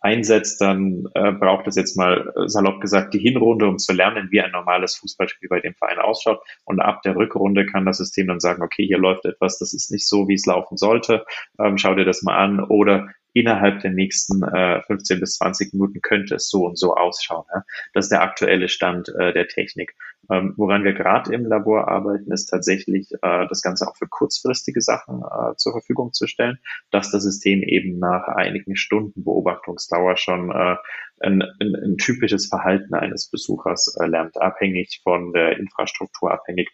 einsetzt, 0.00 0.60
dann 0.60 1.06
äh, 1.14 1.32
braucht 1.32 1.66
es 1.66 1.74
jetzt 1.74 1.96
mal 1.96 2.32
äh, 2.36 2.48
salopp 2.48 2.80
gesagt 2.80 3.12
die 3.14 3.18
Hinrunde, 3.18 3.66
um 3.66 3.78
zu 3.78 3.92
lernen, 3.92 4.28
wie 4.30 4.40
ein 4.40 4.52
normales 4.52 4.96
Fußballspiel 4.96 5.48
bei 5.48 5.60
dem 5.60 5.74
Verein 5.74 5.98
ausschaut. 5.98 6.40
Und 6.64 6.80
ab 6.80 7.02
der 7.02 7.16
Rückrunde 7.16 7.66
kann 7.66 7.86
das 7.86 7.98
System 7.98 8.28
dann 8.28 8.40
sagen, 8.40 8.62
okay, 8.62 8.86
hier 8.86 8.98
läuft 8.98 9.24
etwas, 9.24 9.58
das 9.58 9.72
ist 9.74 9.90
nicht 9.90 10.08
so, 10.08 10.28
wie 10.28 10.34
es 10.34 10.46
laufen 10.46 10.76
sollte. 10.76 11.24
Ähm, 11.58 11.76
schau 11.76 11.94
dir 11.94 12.04
das 12.04 12.22
mal 12.22 12.36
an. 12.36 12.60
Oder 12.60 13.08
innerhalb 13.36 13.80
der 13.80 13.90
nächsten 13.90 14.42
äh, 14.42 14.80
15 14.82 15.20
bis 15.20 15.36
20 15.36 15.74
Minuten 15.74 16.00
könnte 16.00 16.36
es 16.36 16.48
so 16.48 16.64
und 16.64 16.78
so 16.78 16.94
ausschauen. 16.94 17.44
Ja? 17.54 17.64
Das 17.92 18.06
ist 18.06 18.10
der 18.10 18.22
aktuelle 18.22 18.68
Stand 18.68 19.10
äh, 19.18 19.34
der 19.34 19.48
Technik. 19.48 19.94
Ähm, 20.30 20.54
woran 20.56 20.84
wir 20.84 20.92
gerade 20.92 21.32
im 21.32 21.46
Labor 21.46 21.88
arbeiten, 21.88 22.32
ist 22.32 22.46
tatsächlich 22.46 23.10
äh, 23.22 23.46
das 23.48 23.62
Ganze 23.62 23.88
auch 23.88 23.96
für 23.96 24.08
kurzfristige 24.08 24.80
Sachen 24.80 25.22
äh, 25.22 25.54
zur 25.56 25.72
Verfügung 25.72 26.12
zu 26.12 26.26
stellen, 26.26 26.58
dass 26.90 27.10
das 27.10 27.22
System 27.22 27.62
eben 27.62 27.98
nach 27.98 28.28
einigen 28.28 28.76
Stunden 28.76 29.24
Beobachtungsdauer 29.24 30.16
schon 30.16 30.50
äh, 30.50 30.76
ein, 31.20 31.42
ein, 31.42 31.74
ein 31.74 31.96
typisches 31.96 32.46
Verhalten 32.46 32.94
eines 32.94 33.30
Besuchers 33.30 33.96
äh, 34.00 34.06
lernt, 34.06 34.40
abhängig 34.40 35.00
von 35.02 35.32
der 35.32 35.58
Infrastruktur, 35.58 36.32
abhängig 36.32 36.70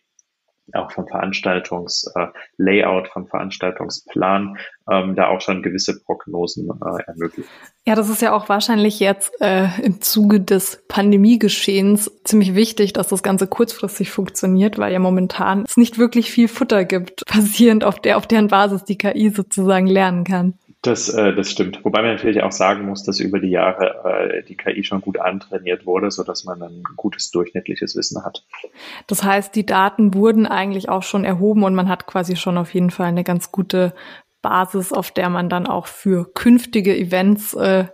auch 0.73 0.90
vom 0.92 1.07
Veranstaltungslayout, 1.07 3.09
vom 3.12 3.26
Veranstaltungsplan, 3.26 4.57
ähm, 4.90 5.14
da 5.14 5.28
auch 5.28 5.40
schon 5.40 5.62
gewisse 5.62 6.02
Prognosen 6.02 6.71
äh, 6.71 7.02
ermöglicht. 7.07 7.49
Ja, 7.87 7.95
das 7.95 8.09
ist 8.09 8.23
ja 8.23 8.33
auch 8.33 8.49
wahrscheinlich 8.49 9.00
jetzt 9.00 9.33
äh, 9.40 9.69
im 9.83 10.00
Zuge 10.00 10.40
des 10.40 10.83
Pandemiegeschehens 10.88 12.11
ziemlich 12.25 12.54
wichtig, 12.54 12.92
dass 12.92 13.09
das 13.09 13.23
Ganze 13.23 13.47
kurzfristig 13.47 14.11
funktioniert, 14.11 14.78
weil 14.78 14.92
ja 14.92 14.99
momentan 14.99 15.64
es 15.66 15.76
nicht 15.76 15.99
wirklich 15.99 16.31
viel 16.31 16.49
Futter 16.49 16.85
gibt, 16.85 17.25
basierend 17.33 17.85
auf 17.85 18.00
der, 18.00 18.16
auf 18.16 18.26
deren 18.26 18.49
Basis 18.49 18.85
die 18.85 18.99
KI 18.99 19.31
sozusagen 19.31 19.87
lernen 19.87 20.25
kann. 20.25 20.54
Das, 20.83 21.09
äh, 21.09 21.33
das 21.33 21.49
stimmt. 21.49 21.85
Wobei 21.85 22.03
man 22.03 22.17
natürlich 22.17 22.43
auch 22.43 22.51
sagen 22.51 22.87
muss, 22.87 23.05
dass 23.05 23.21
über 23.21 23.39
die 23.39 23.51
Jahre 23.51 24.03
äh, 24.05 24.43
die 24.43 24.57
KI 24.57 24.83
schon 24.83 25.01
gut 25.01 25.17
antrainiert 25.17 25.87
wurde, 25.87 26.11
so 26.11 26.25
dass 26.25 26.43
man 26.43 26.61
ein 26.61 26.83
gutes 26.97 27.31
durchschnittliches 27.31 27.95
Wissen 27.97 28.25
hat. 28.25 28.45
Das 29.07 29.23
heißt, 29.23 29.55
die 29.55 29.65
Daten 29.65 30.12
wurden 30.12 30.45
eigentlich 30.45 30.89
auch 30.89 31.05
schon 31.05 31.25
erhoben 31.25 31.62
und 31.62 31.77
man 31.77 31.89
hat 31.89 32.09
quasi 32.09 32.35
schon 32.35 32.59
auf 32.59 32.75
jeden 32.75 32.91
Fall 32.91 33.07
eine 33.07 33.23
ganz 33.23 33.53
gute 33.53 33.95
Basis, 34.43 34.93
auf 34.93 35.12
der 35.12 35.31
man 35.31 35.49
dann 35.49 35.69
auch 35.69 35.87
für 35.87 36.33
künftige 36.35 36.97
Events, 36.97 37.55
äh, 37.55 37.87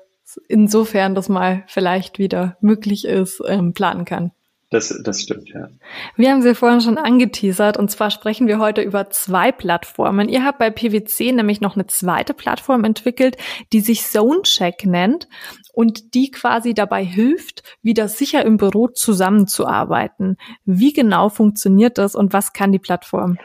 insofern 0.48 1.14
das 1.14 1.28
mal 1.28 1.64
vielleicht 1.66 2.18
wieder 2.18 2.56
möglich 2.62 3.04
ist, 3.04 3.42
ähm, 3.46 3.74
planen 3.74 4.06
kann. 4.06 4.32
Das, 4.70 4.94
das 5.02 5.22
stimmt, 5.22 5.48
ja. 5.48 5.70
Wir 6.16 6.30
haben 6.30 6.42
sie 6.42 6.54
vorhin 6.54 6.82
schon 6.82 6.98
angeteasert 6.98 7.78
und 7.78 7.90
zwar 7.90 8.10
sprechen 8.10 8.46
wir 8.46 8.58
heute 8.58 8.82
über 8.82 9.08
zwei 9.08 9.50
Plattformen. 9.50 10.28
Ihr 10.28 10.44
habt 10.44 10.58
bei 10.58 10.68
PwC 10.68 11.32
nämlich 11.32 11.62
noch 11.62 11.74
eine 11.74 11.86
zweite 11.86 12.34
Plattform 12.34 12.84
entwickelt, 12.84 13.38
die 13.72 13.80
sich 13.80 14.04
Zonecheck 14.04 14.84
nennt 14.84 15.26
und 15.72 16.12
die 16.12 16.30
quasi 16.30 16.74
dabei 16.74 17.02
hilft, 17.02 17.62
wieder 17.80 18.08
sicher 18.08 18.44
im 18.44 18.58
Büro 18.58 18.88
zusammenzuarbeiten. 18.88 20.36
Wie 20.66 20.92
genau 20.92 21.30
funktioniert 21.30 21.96
das 21.96 22.14
und 22.14 22.34
was 22.34 22.52
kann 22.52 22.70
die 22.70 22.78
Plattform? 22.78 23.38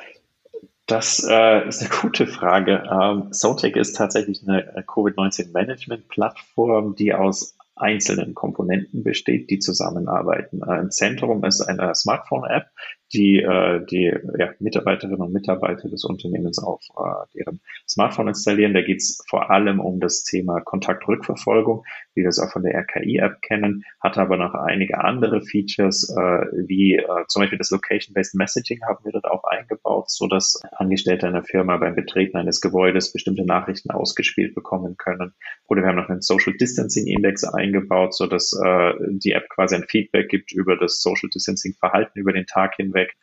Das 0.87 1.25
äh, 1.25 1.65
ist 1.65 1.81
eine 1.81 1.89
gute 2.01 2.27
Frage. 2.27 2.83
Ähm, 2.91 3.31
Zonecheck 3.31 3.77
ist 3.77 3.95
tatsächlich 3.95 4.41
eine 4.45 4.83
Covid-19-Management-Plattform, 4.85 6.95
die 6.95 7.13
aus 7.13 7.55
einzelnen 7.83 8.33
Komponenten 8.33 9.03
besteht, 9.03 9.49
die 9.49 9.59
zusammenarbeiten. 9.59 10.63
Ein 10.63 10.89
Zentrum 10.89 11.43
ist 11.43 11.61
eine 11.61 11.93
Smartphone-App, 11.93 12.67
die 13.13 13.41
äh, 13.41 13.85
die 13.85 14.13
ja, 14.39 14.51
Mitarbeiterinnen 14.59 15.21
und 15.21 15.33
Mitarbeiter 15.33 15.89
des 15.89 16.03
Unternehmens 16.05 16.57
auf 16.59 16.81
äh, 16.97 17.37
deren 17.37 17.61
Smartphone 17.87 18.29
installieren. 18.29 18.73
Da 18.73 18.81
geht 18.81 19.01
es 19.01 19.23
vor 19.29 19.51
allem 19.51 19.79
um 19.79 19.99
das 19.99 20.23
Thema 20.23 20.61
Kontaktrückverfolgung, 20.61 21.83
wie 22.15 22.21
wir 22.21 22.29
es 22.29 22.39
auch 22.39 22.51
von 22.51 22.63
der 22.63 22.75
RKI-App 22.75 23.41
kennen, 23.41 23.83
hat 24.01 24.17
aber 24.17 24.37
noch 24.37 24.53
einige 24.53 25.03
andere 25.03 25.41
Features, 25.41 26.09
äh, 26.09 26.45
wie 26.67 26.95
äh, 26.95 27.05
zum 27.27 27.41
Beispiel 27.41 27.57
das 27.57 27.69
Location-Based 27.71 28.35
Messaging 28.35 28.81
haben 28.87 29.03
wir 29.03 29.11
dort 29.11 29.25
auch 29.25 29.43
eingebaut, 29.43 30.09
so 30.09 30.27
dass 30.27 30.59
Angestellte 30.71 31.27
einer 31.27 31.43
Firma 31.43 31.77
beim 31.77 31.95
Betreten 31.95 32.37
eines 32.37 32.61
Gebäudes 32.61 33.11
bestimmte 33.11 33.45
Nachrichten 33.45 33.91
ausgespielt 33.91 34.55
bekommen 34.55 34.95
können. 34.97 35.33
Oder 35.67 35.81
wir 35.81 35.89
haben 35.89 35.97
noch 35.97 36.09
einen 36.09 36.21
Social 36.21 36.53
Distancing 36.53 37.07
Index 37.07 37.43
eingebaut, 37.43 38.15
so 38.15 38.27
dass 38.27 38.53
äh, 38.53 38.93
die 39.09 39.33
App 39.33 39.49
quasi 39.49 39.75
ein 39.75 39.85
Feedback 39.87 40.29
gibt 40.29 40.51
über 40.51 40.77
das 40.77 41.01
Social 41.01 41.29
Distancing 41.29 41.73
Verhalten 41.73 42.19
über 42.19 42.33
den 42.33 42.45
Tag 42.45 42.75
hinweg 42.75 43.03
weg. 43.03 43.15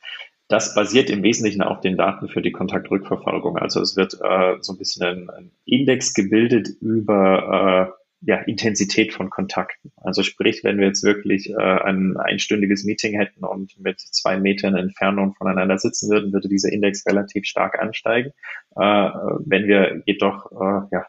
Das 0.49 0.75
basiert 0.75 1.11
im 1.11 1.23
Wesentlichen 1.23 1.62
auf 1.62 1.80
den 1.80 1.97
Daten 1.97 2.28
für 2.28 2.42
die 2.42 2.50
Kontaktrückverfolgung. 2.50 3.56
Also 3.56 3.80
es 3.80 3.97
wird 3.97 4.14
äh, 4.14 4.56
so 4.61 4.73
ein 4.73 4.78
bisschen 4.78 5.06
ein, 5.06 5.30
ein 5.30 5.50
Index 5.64 6.12
gebildet 6.12 6.68
über 6.80 7.92
äh, 7.94 8.00
ja, 8.23 8.37
Intensität 8.37 9.12
von 9.15 9.31
Kontakten. 9.31 9.93
Also 9.97 10.23
sprich, 10.23 10.62
wenn 10.62 10.79
wir 10.79 10.87
jetzt 10.87 11.05
wirklich 11.05 11.50
äh, 11.50 11.55
ein 11.57 12.17
einstündiges 12.19 12.85
Meeting 12.85 13.15
hätten 13.15 13.45
und 13.45 13.79
mit 13.79 14.00
zwei 14.00 14.39
Metern 14.39 14.77
Entfernung 14.77 15.35
voneinander 15.35 15.79
sitzen 15.79 16.11
würden, 16.11 16.33
würde 16.33 16.49
dieser 16.49 16.71
Index 16.71 17.07
relativ 17.07 17.47
stark 17.47 17.79
ansteigen. 17.81 18.31
Äh, 18.77 19.11
wenn 19.47 19.67
wir 19.67 20.03
jedoch 20.05 20.53
äh, 20.53 20.89
ja, 20.93 21.07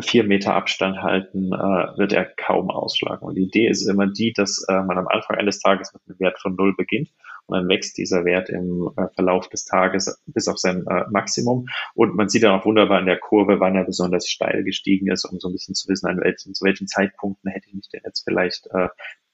vier 0.00 0.24
Meter 0.24 0.54
Abstand 0.54 1.02
halten, 1.02 1.52
äh, 1.52 1.98
wird 1.98 2.12
er 2.12 2.24
kaum 2.24 2.70
ausschlagen. 2.70 3.26
Und 3.26 3.34
die 3.34 3.44
Idee 3.44 3.68
ist 3.68 3.86
immer 3.86 4.06
die, 4.06 4.32
dass 4.32 4.64
äh, 4.68 4.82
man 4.82 4.98
am 4.98 5.08
Anfang 5.08 5.36
eines 5.36 5.58
Tages 5.58 5.92
mit 5.94 6.02
einem 6.06 6.20
Wert 6.20 6.38
von 6.38 6.54
null 6.54 6.74
beginnt 6.76 7.10
und 7.46 7.58
dann 7.58 7.68
wächst 7.68 7.96
dieser 7.98 8.24
Wert 8.24 8.48
im 8.48 8.90
äh, 8.96 9.06
Verlauf 9.14 9.48
des 9.48 9.64
Tages 9.64 10.22
bis 10.26 10.48
auf 10.48 10.58
sein 10.58 10.84
äh, 10.86 11.04
Maximum. 11.10 11.68
Und 11.94 12.14
man 12.14 12.28
sieht 12.28 12.42
dann 12.42 12.58
auch 12.58 12.64
wunderbar 12.64 13.00
in 13.00 13.06
der 13.06 13.18
Kurve, 13.18 13.60
wann 13.60 13.76
er 13.76 13.84
besonders 13.84 14.28
steil 14.28 14.64
gestiegen 14.64 15.10
ist, 15.10 15.24
um 15.24 15.38
so 15.38 15.48
ein 15.48 15.52
bisschen 15.52 15.74
zu 15.74 15.88
wissen, 15.88 16.06
an 16.06 16.20
welchen, 16.20 16.54
zu 16.54 16.64
welchen 16.64 16.86
Zeitpunkten 16.86 17.50
hätte 17.50 17.68
ich 17.68 17.74
mich 17.74 17.88
denn 17.88 18.02
jetzt 18.04 18.24
vielleicht 18.24 18.66
äh, 18.72 18.88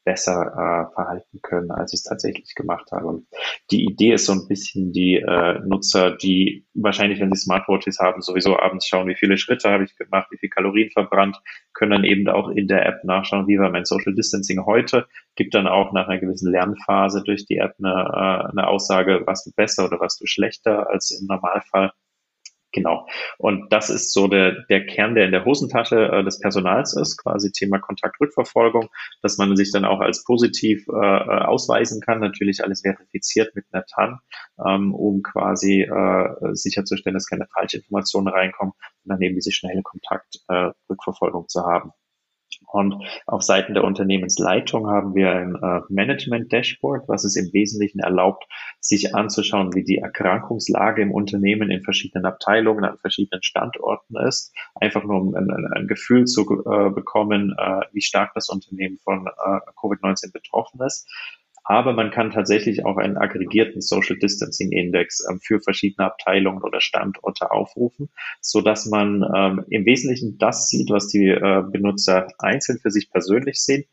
besser 0.04 0.42
äh, 0.52 0.94
verhalten 0.94 1.40
können, 1.42 1.70
als 1.70 1.92
ich 1.92 1.98
es 1.98 2.04
tatsächlich 2.04 2.54
gemacht 2.54 2.90
habe. 2.92 3.06
Und 3.06 3.26
die 3.70 3.84
Idee 3.84 4.14
ist 4.14 4.26
so 4.26 4.32
ein 4.32 4.48
bisschen 4.48 4.92
die 4.92 5.16
äh, 5.16 5.60
Nutzer, 5.64 6.16
die 6.16 6.66
wahrscheinlich, 6.74 7.20
wenn 7.20 7.32
sie 7.32 7.40
Smartwatches 7.40 7.98
haben, 7.98 8.20
sowieso 8.22 8.58
abends 8.58 8.86
schauen, 8.86 9.08
wie 9.08 9.14
viele 9.14 9.38
Schritte 9.38 9.70
habe 9.70 9.84
ich 9.84 9.96
gemacht, 9.96 10.28
wie 10.30 10.38
viel 10.38 10.48
Kalorien 10.48 10.90
verbrannt, 10.90 11.40
können 11.72 11.92
dann 11.92 12.04
eben 12.04 12.28
auch 12.28 12.48
in 12.48 12.68
der 12.68 12.86
App 12.86 13.04
nachschauen, 13.04 13.48
wie 13.48 13.58
war 13.58 13.70
mein 13.70 13.84
Social 13.84 14.14
Distancing 14.14 14.64
heute, 14.66 15.06
gibt 15.36 15.54
dann 15.54 15.66
auch 15.66 15.92
nach 15.92 16.08
einer 16.08 16.20
gewissen 16.20 16.50
Lernphase 16.50 17.22
durch 17.24 17.46
die 17.46 17.58
App 17.58 17.74
eine, 17.78 17.90
äh, 17.90 18.50
eine 18.50 18.66
Aussage, 18.66 19.22
was 19.26 19.44
du 19.44 19.52
besser 19.54 19.86
oder 19.86 20.00
was 20.00 20.18
du 20.18 20.26
schlechter 20.26 20.90
als 20.90 21.10
im 21.10 21.26
Normalfall 21.26 21.92
Genau. 22.72 23.06
Und 23.38 23.70
das 23.70 23.90
ist 23.90 24.12
so 24.12 24.28
der, 24.28 24.62
der 24.70 24.86
Kern, 24.86 25.14
der 25.14 25.26
in 25.26 25.32
der 25.32 25.44
Hosentasche 25.44 26.08
äh, 26.08 26.24
des 26.24 26.40
Personals 26.40 26.96
ist, 26.96 27.18
quasi 27.18 27.52
Thema 27.52 27.78
Kontaktrückverfolgung, 27.78 28.88
dass 29.20 29.36
man 29.36 29.54
sich 29.56 29.72
dann 29.72 29.84
auch 29.84 30.00
als 30.00 30.24
positiv 30.24 30.86
äh, 30.88 30.92
äh 30.92 31.42
ausweisen 31.42 32.00
kann, 32.00 32.20
natürlich 32.20 32.64
alles 32.64 32.80
verifiziert 32.80 33.54
mit 33.54 33.66
einer 33.72 33.84
TAN, 33.84 34.18
ähm, 34.66 34.94
um 34.94 35.22
quasi 35.22 35.82
äh, 35.82 36.54
sicherzustellen, 36.54 37.14
dass 37.14 37.26
keine 37.26 37.46
Falschinformationen 37.52 38.32
reinkommen 38.32 38.72
und 39.04 39.08
dann 39.08 39.20
eben 39.20 39.34
diese 39.34 39.52
schnelle 39.52 39.82
Kontaktrückverfolgung 39.82 41.44
äh, 41.44 41.48
zu 41.48 41.62
haben. 41.62 41.92
Und 42.66 43.04
auf 43.26 43.42
Seiten 43.42 43.74
der 43.74 43.84
Unternehmensleitung 43.84 44.88
haben 44.88 45.14
wir 45.14 45.30
ein 45.30 45.54
äh, 45.54 45.80
Management-Dashboard, 45.88 47.08
was 47.08 47.24
es 47.24 47.36
im 47.36 47.52
Wesentlichen 47.52 48.00
erlaubt, 48.00 48.44
sich 48.80 49.14
anzuschauen, 49.14 49.74
wie 49.74 49.84
die 49.84 49.98
Erkrankungslage 49.98 51.02
im 51.02 51.12
Unternehmen 51.12 51.70
in 51.70 51.82
verschiedenen 51.82 52.24
Abteilungen, 52.24 52.84
an 52.84 52.98
verschiedenen 52.98 53.42
Standorten 53.42 54.16
ist. 54.16 54.52
Einfach 54.74 55.04
nur 55.04 55.20
um 55.20 55.34
ein, 55.34 55.86
Gefühl 55.86 56.24
zu 56.26 56.42
äh, 56.42 56.90
bekommen, 56.90 57.54
äh, 57.58 57.80
wie 57.92 58.00
stark 58.00 58.32
das 58.34 58.48
Unternehmen 58.48 58.98
von 58.98 59.26
äh, 59.26 59.58
Covid-19 59.76 60.32
betroffen 60.32 60.80
ist 60.86 61.08
aber 61.64 61.92
man 61.92 62.10
kann 62.10 62.30
tatsächlich 62.30 62.84
auch 62.84 62.96
einen 62.96 63.16
aggregierten 63.16 63.80
Social 63.80 64.16
Distancing 64.18 64.72
Index 64.72 65.24
ähm, 65.28 65.40
für 65.40 65.60
verschiedene 65.60 66.06
Abteilungen 66.06 66.62
oder 66.62 66.80
Standorte 66.80 67.50
aufrufen, 67.50 68.10
so 68.40 68.60
dass 68.60 68.86
man 68.86 69.24
ähm, 69.34 69.64
im 69.68 69.84
Wesentlichen 69.84 70.38
das 70.38 70.68
sieht, 70.68 70.90
was 70.90 71.08
die 71.08 71.28
äh, 71.28 71.62
Benutzer 71.70 72.28
einzeln 72.38 72.78
für 72.78 72.90
sich 72.90 73.10
persönlich 73.10 73.62
sehen, 73.62 73.84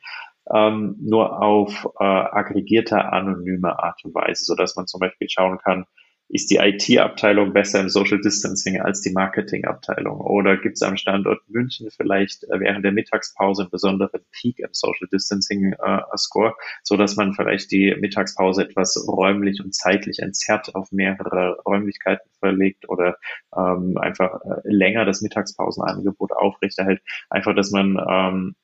ähm, 0.52 0.96
nur 1.00 1.42
auf 1.42 1.88
äh, 2.00 2.04
aggregierter, 2.04 3.14
anonymer 3.14 3.84
Art 3.84 4.04
und 4.04 4.16
Weise, 4.16 4.46
so 4.46 4.56
dass 4.56 4.76
man 4.76 4.88
zum 4.88 5.00
Beispiel 5.00 5.30
schauen 5.30 5.60
kann, 5.60 5.86
ist 6.30 6.52
die 6.52 6.58
IT-Abteilung 6.58 7.54
besser 7.54 7.80
im 7.80 7.90
Social 7.90 8.22
Distancing 8.22 8.80
als 8.80 9.02
die 9.02 9.12
Marketing-Abteilung? 9.12 10.22
Oder 10.22 10.58
gibt 10.58 10.76
es 10.76 10.84
am 10.84 10.96
Standort 10.96 11.42
München 11.50 11.90
vielleicht 11.90 12.44
äh, 12.44 12.60
während 12.60 12.86
der 12.86 12.92
Mittagspause 12.92 13.64
einen 13.64 13.72
besonderen 13.72 14.22
Peak 14.32 14.60
im 14.60 14.70
Social 14.72 15.08
Distancing-Score, 15.12 16.50
äh, 16.50 16.64
so 16.84 16.98
dass 16.98 17.16
man 17.16 17.34
vielleicht 17.34 17.72
die 17.72 17.96
Mittagspause 18.00 18.64
etwas 18.64 19.08
räumlich 19.08 19.60
und 19.64 19.74
zeitlich 19.74 20.20
entzerrt 20.20 20.76
auf 20.76 20.92
mehrere 20.92 21.58
Räumlichkeiten 21.66 22.30
verlegt 22.38 22.88
oder 22.88 23.18
ähm, 23.58 23.98
einfach 23.98 24.40
äh, 24.42 24.62
länger 24.64 25.06
das 25.06 25.22
Mittagspausenangebot 25.22 26.32
aufrechterhält. 26.32 27.02
Einfach, 27.32 27.56
dass 27.56 27.72
man 27.72 28.00
ähm, 28.08 28.56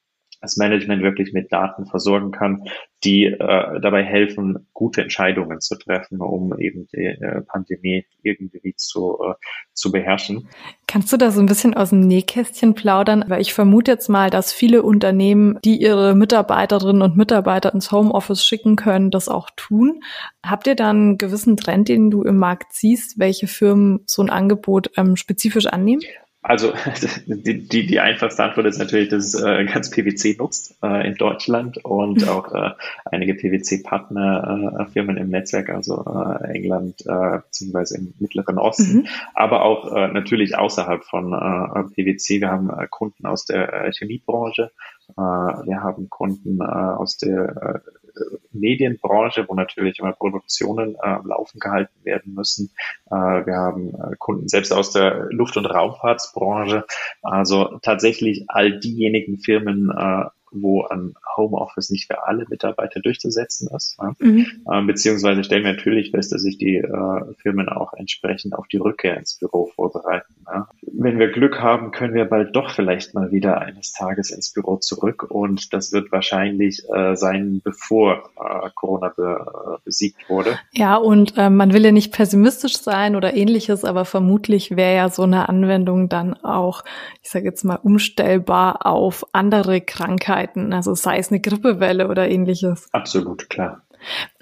das 0.46 0.58
Management 0.58 1.04
wirklich 1.04 1.34
mit 1.34 1.52
Daten 1.52 1.86
versorgen 1.86 2.32
kann, 2.32 2.64
die 3.04 3.26
äh, 3.26 3.80
dabei 3.82 4.04
helfen, 4.04 4.68
gute 4.74 5.02
Entscheidungen 5.02 5.60
zu 5.60 5.76
treffen, 5.78 6.22
um 6.22 6.58
eben 6.58 6.88
die 6.94 7.06
äh, 7.06 7.42
Pandemie 7.42 8.06
irgendwie 8.24 8.74
zu, 8.76 9.18
äh, 9.22 9.34
zu 9.74 9.92
beherrschen. 9.92 10.48
Kannst 10.88 11.12
du 11.14 11.18
da 11.18 11.32
so 11.32 11.40
ein 11.40 11.46
bisschen 11.46 11.74
aus 11.74 11.90
dem 11.90 12.02
Nähkästchen 12.02 12.74
plaudern? 12.74 13.26
Weil 13.28 13.42
ich 13.42 13.54
vermute 13.54 13.92
jetzt 13.92 14.10
mal, 14.10 14.30
dass 14.30 14.54
viele 14.54 14.82
Unternehmen, 14.84 15.60
die 15.64 15.82
ihre 15.82 16.16
Mitarbeiterinnen 16.16 17.02
und 17.02 17.18
Mitarbeiter 17.18 17.74
ins 17.74 17.92
Homeoffice 17.92 18.44
schicken 18.44 18.76
können, 18.76 19.12
das 19.12 19.30
auch 19.30 19.50
tun. 19.56 20.02
Habt 20.44 20.68
ihr 20.68 20.76
da 20.76 20.90
einen 20.90 21.18
gewissen 21.18 21.58
Trend, 21.58 21.90
den 21.90 22.10
du 22.10 22.24
im 22.24 22.38
Markt 22.38 22.74
siehst, 22.74 23.20
welche 23.20 23.48
Firmen 23.48 24.02
so 24.06 24.22
ein 24.22 24.30
Angebot 24.30 24.92
ähm, 24.98 25.16
spezifisch 25.16 25.68
annehmen? 25.68 26.02
Also 26.48 26.74
die, 27.26 27.68
die, 27.68 27.88
die 27.88 28.00
einfachste 28.00 28.44
Antwort 28.44 28.68
ist 28.68 28.78
natürlich, 28.78 29.10
dass 29.10 29.34
äh, 29.34 29.66
ganz 29.66 29.90
PwC 29.90 30.36
nutzt 30.38 30.78
äh, 30.84 31.08
in 31.08 31.16
Deutschland 31.16 31.84
und 31.84 32.22
mhm. 32.22 32.30
auch 32.30 32.54
äh, 32.54 32.70
einige 33.06 33.34
PwC-Partnerfirmen 33.34 35.18
äh, 35.18 35.22
im 35.22 35.30
Netzwerk, 35.30 35.70
also 35.70 36.06
äh, 36.06 36.52
England 36.52 37.02
äh, 37.08 37.40
beziehungsweise 37.40 37.98
im 37.98 38.14
Mittleren 38.20 38.60
Osten, 38.60 38.98
mhm. 38.98 39.08
aber 39.34 39.64
auch 39.64 39.92
äh, 39.92 40.08
natürlich 40.10 40.56
außerhalb 40.56 41.04
von 41.04 41.34
äh, 41.34 41.84
PwC. 41.96 42.42
Wir 42.42 42.52
haben 42.52 42.70
äh, 42.70 42.86
Kunden 42.92 43.26
aus 43.26 43.46
der 43.46 43.74
äh, 43.74 43.92
Chemiebranche, 43.92 44.70
äh, 45.10 45.22
wir 45.22 45.82
haben 45.82 46.12
Kunden 46.12 46.60
äh, 46.62 46.64
aus 46.64 47.18
der 47.18 47.82
äh, 47.84 48.05
Medienbranche, 48.52 49.46
wo 49.48 49.56
natürlich 49.56 50.00
immer 50.00 50.14
Produktionen 50.14 50.96
äh, 50.96 51.18
laufen 51.24 51.60
gehalten 51.60 51.94
werden 52.04 52.34
müssen. 52.34 52.72
Äh, 53.08 53.16
wir 53.16 53.56
haben 53.56 53.90
äh, 53.90 54.16
Kunden 54.18 54.48
selbst 54.48 54.72
aus 54.72 54.92
der 54.92 55.28
Luft- 55.32 55.58
und 55.58 55.66
Raumfahrtsbranche. 55.66 56.86
Also 57.22 57.80
tatsächlich 57.82 58.46
all 58.48 58.80
diejenigen 58.80 59.40
Firmen, 59.40 59.92
äh, 59.92 60.26
wo 60.62 60.82
an 60.82 61.16
Homeoffice 61.38 61.90
nicht 61.90 62.08
für 62.08 62.26
alle 62.28 62.46
Mitarbeiter 62.50 63.00
durchzusetzen 63.00 63.70
ist. 63.76 63.98
Mhm. 64.20 64.48
Ähm, 64.72 64.88
beziehungsweise 64.88 65.44
stellen 65.44 65.64
wir 65.64 65.74
natürlich 65.74 66.12
fest, 66.12 66.32
dass 66.32 66.42
sich 66.42 66.58
die 66.58 66.78
äh, 66.78 67.34
Firmen 67.42 67.70
auch 67.70 67.94
entsprechend 67.94 68.54
auf 68.56 68.68
die 68.68 68.78
Rückkehr 68.78 69.18
ins 69.18 69.36
Büro 69.36 69.72
vorbereiten. 69.76 70.34
Ja? 70.48 70.68
Wenn 70.82 71.20
wir 71.20 71.32
Glück 71.32 71.60
haben, 71.62 71.92
können 71.92 72.14
wir 72.14 72.26
bald 72.26 72.56
doch 72.56 72.70
vielleicht 72.70 73.14
mal 73.14 73.32
wieder 73.32 73.60
eines 73.62 73.94
Tages 73.94 74.32
ins 74.32 74.54
Büro 74.54 74.78
zurück 74.78 75.24
und 75.30 75.74
das 75.74 75.92
wird 75.92 76.12
wahrscheinlich 76.12 76.84
äh, 76.94 77.16
sein, 77.16 77.62
bevor 77.64 78.30
äh, 78.38 78.70
Corona 78.74 79.10
be 79.10 79.46
äh, 79.46 79.78
besiegt 79.84 80.30
wurde. 80.30 80.58
Ja, 80.72 80.96
und 80.96 81.34
äh, 81.38 81.50
man 81.50 81.74
will 81.74 81.84
ja 81.84 81.92
nicht 81.92 82.14
pessimistisch 82.14 82.78
sein 82.78 83.16
oder 83.16 83.34
ähnliches, 83.34 83.84
aber 83.84 84.06
vermutlich 84.06 84.76
wäre 84.76 84.96
ja 84.96 85.10
so 85.10 85.24
eine 85.24 85.50
Anwendung 85.50 86.10
dann 86.10 86.34
auch, 86.34 86.84
ich 87.22 87.30
sage 87.30 87.46
jetzt 87.46 87.64
mal, 87.64 87.80
umstellbar 87.82 88.86
auf 88.86 89.26
andere 89.34 89.82
Krankheiten 89.82 90.45
Krankheiten, 90.46 90.74
also 90.74 90.94
sei 90.96 91.18
es 91.18 91.32
eine 91.32 91.40
Grippewelle 91.40 92.08
oder 92.08 92.30
ähnliches. 92.30 92.88
Absolut, 92.92 93.50
klar. 93.50 93.82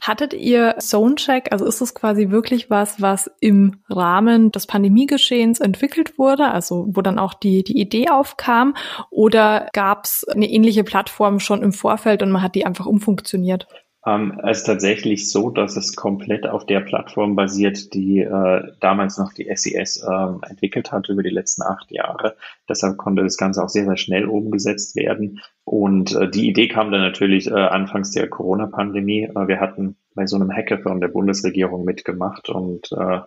Hattet 0.02 0.34
ihr 0.34 0.76
Zonecheck, 0.80 1.52
also 1.52 1.66
ist 1.66 1.80
es 1.80 1.96
quasi 1.96 2.32
wirklich 2.32 2.70
was, 2.70 3.02
was 3.02 3.32
im 3.40 3.82
Rahmen 3.90 4.52
des 4.52 4.68
Pandemiegeschehens 4.68 5.62
entwickelt 5.62 6.18
wurde, 6.18 6.52
also 6.52 6.88
wo 6.90 7.02
dann 7.02 7.18
auch 7.18 7.34
die, 7.34 7.64
die 7.64 7.80
Idee 7.80 8.10
aufkam, 8.10 8.76
oder 9.10 9.70
gab 9.72 10.04
es 10.04 10.26
eine 10.28 10.50
ähnliche 10.50 10.84
Plattform 10.84 11.40
schon 11.40 11.62
im 11.62 11.72
Vorfeld 11.72 12.22
und 12.24 12.32
man 12.32 12.42
hat 12.42 12.56
die 12.56 12.66
einfach 12.66 12.88
umfunktioniert? 12.88 13.68
Ähm, 14.06 14.40
es 14.44 14.60
ist 14.60 14.64
tatsächlich 14.66 15.32
so, 15.32 15.50
dass 15.50 15.78
es 15.78 15.96
komplett 15.96 16.46
auf 16.46 16.66
der 16.66 16.82
Plattform 16.82 17.36
basiert, 17.36 17.94
die 17.94 18.20
äh, 18.20 18.72
damals 18.82 19.18
noch 19.18 19.32
die 19.32 19.50
SES 19.56 20.06
ähm, 20.06 20.42
entwickelt 20.48 20.92
hat 20.92 21.08
über 21.08 21.24
die 21.24 21.30
letzten 21.30 21.64
acht 21.64 21.90
Jahre. 21.90 22.36
Deshalb 22.68 22.98
konnte 22.98 23.24
das 23.24 23.38
Ganze 23.38 23.64
auch 23.64 23.70
sehr, 23.70 23.86
sehr 23.86 23.98
schnell 23.98 24.26
umgesetzt 24.26 24.96
werden. 24.96 25.40
Und 25.64 26.16
äh, 26.16 26.30
die 26.30 26.50
Idee 26.50 26.68
kam 26.68 26.92
dann 26.92 27.02
natürlich 27.02 27.48
äh, 27.48 27.54
anfangs 27.54 28.12
der 28.12 28.28
Corona-Pandemie. 28.28 29.24
Äh, 29.24 29.48
wir 29.48 29.62
hatten 29.62 29.96
bei 30.16 30.26
so 30.28 30.36
einem 30.36 30.52
Hackathon 30.52 31.00
der 31.00 31.08
Bundesregierung 31.08 31.86
mitgemacht 31.86 32.50
und 32.50 32.92
äh, 32.92 33.22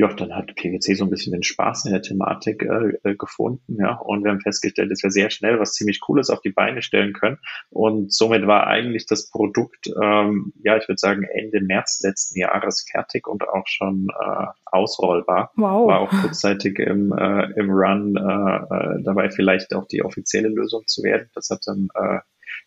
ja, 0.00 0.08
dann 0.14 0.34
hat 0.34 0.54
PwC 0.56 0.94
so 0.94 1.04
ein 1.04 1.10
bisschen 1.10 1.32
den 1.32 1.42
Spaß 1.42 1.84
in 1.84 1.92
der 1.92 2.00
Thematik 2.00 2.62
äh, 2.62 2.96
äh, 3.04 3.14
gefunden, 3.16 3.76
ja, 3.78 3.96
und 3.96 4.24
wir 4.24 4.30
haben 4.30 4.40
festgestellt, 4.40 4.90
dass 4.90 5.02
wir 5.02 5.10
sehr 5.10 5.28
schnell 5.28 5.60
was 5.60 5.74
ziemlich 5.74 6.00
Cooles 6.00 6.30
auf 6.30 6.40
die 6.40 6.52
Beine 6.52 6.80
stellen 6.80 7.12
können. 7.12 7.36
Und 7.68 8.10
somit 8.10 8.46
war 8.46 8.66
eigentlich 8.66 9.04
das 9.04 9.28
Produkt, 9.28 9.92
ähm, 10.02 10.54
ja, 10.62 10.78
ich 10.78 10.88
würde 10.88 10.98
sagen, 10.98 11.24
Ende 11.24 11.60
März 11.60 12.00
letzten 12.02 12.38
Jahres 12.38 12.86
fertig 12.90 13.26
und 13.28 13.46
auch 13.46 13.66
schon 13.66 14.08
äh, 14.08 14.46
ausrollbar. 14.64 15.52
Wow. 15.56 15.88
War 15.88 16.00
auch 16.00 16.10
kurzzeitig 16.10 16.78
im, 16.78 17.12
äh, 17.12 17.52
im 17.60 17.70
Run 17.70 18.16
äh, 18.16 18.20
äh, 18.20 19.02
dabei, 19.02 19.30
vielleicht 19.30 19.74
auch 19.74 19.86
die 19.86 20.02
offizielle 20.02 20.48
Lösung 20.48 20.84
zu 20.86 21.02
werden. 21.02 21.28
Das 21.34 21.50
hat 21.50 21.60
dann, 21.66 21.88
äh, 21.94 22.20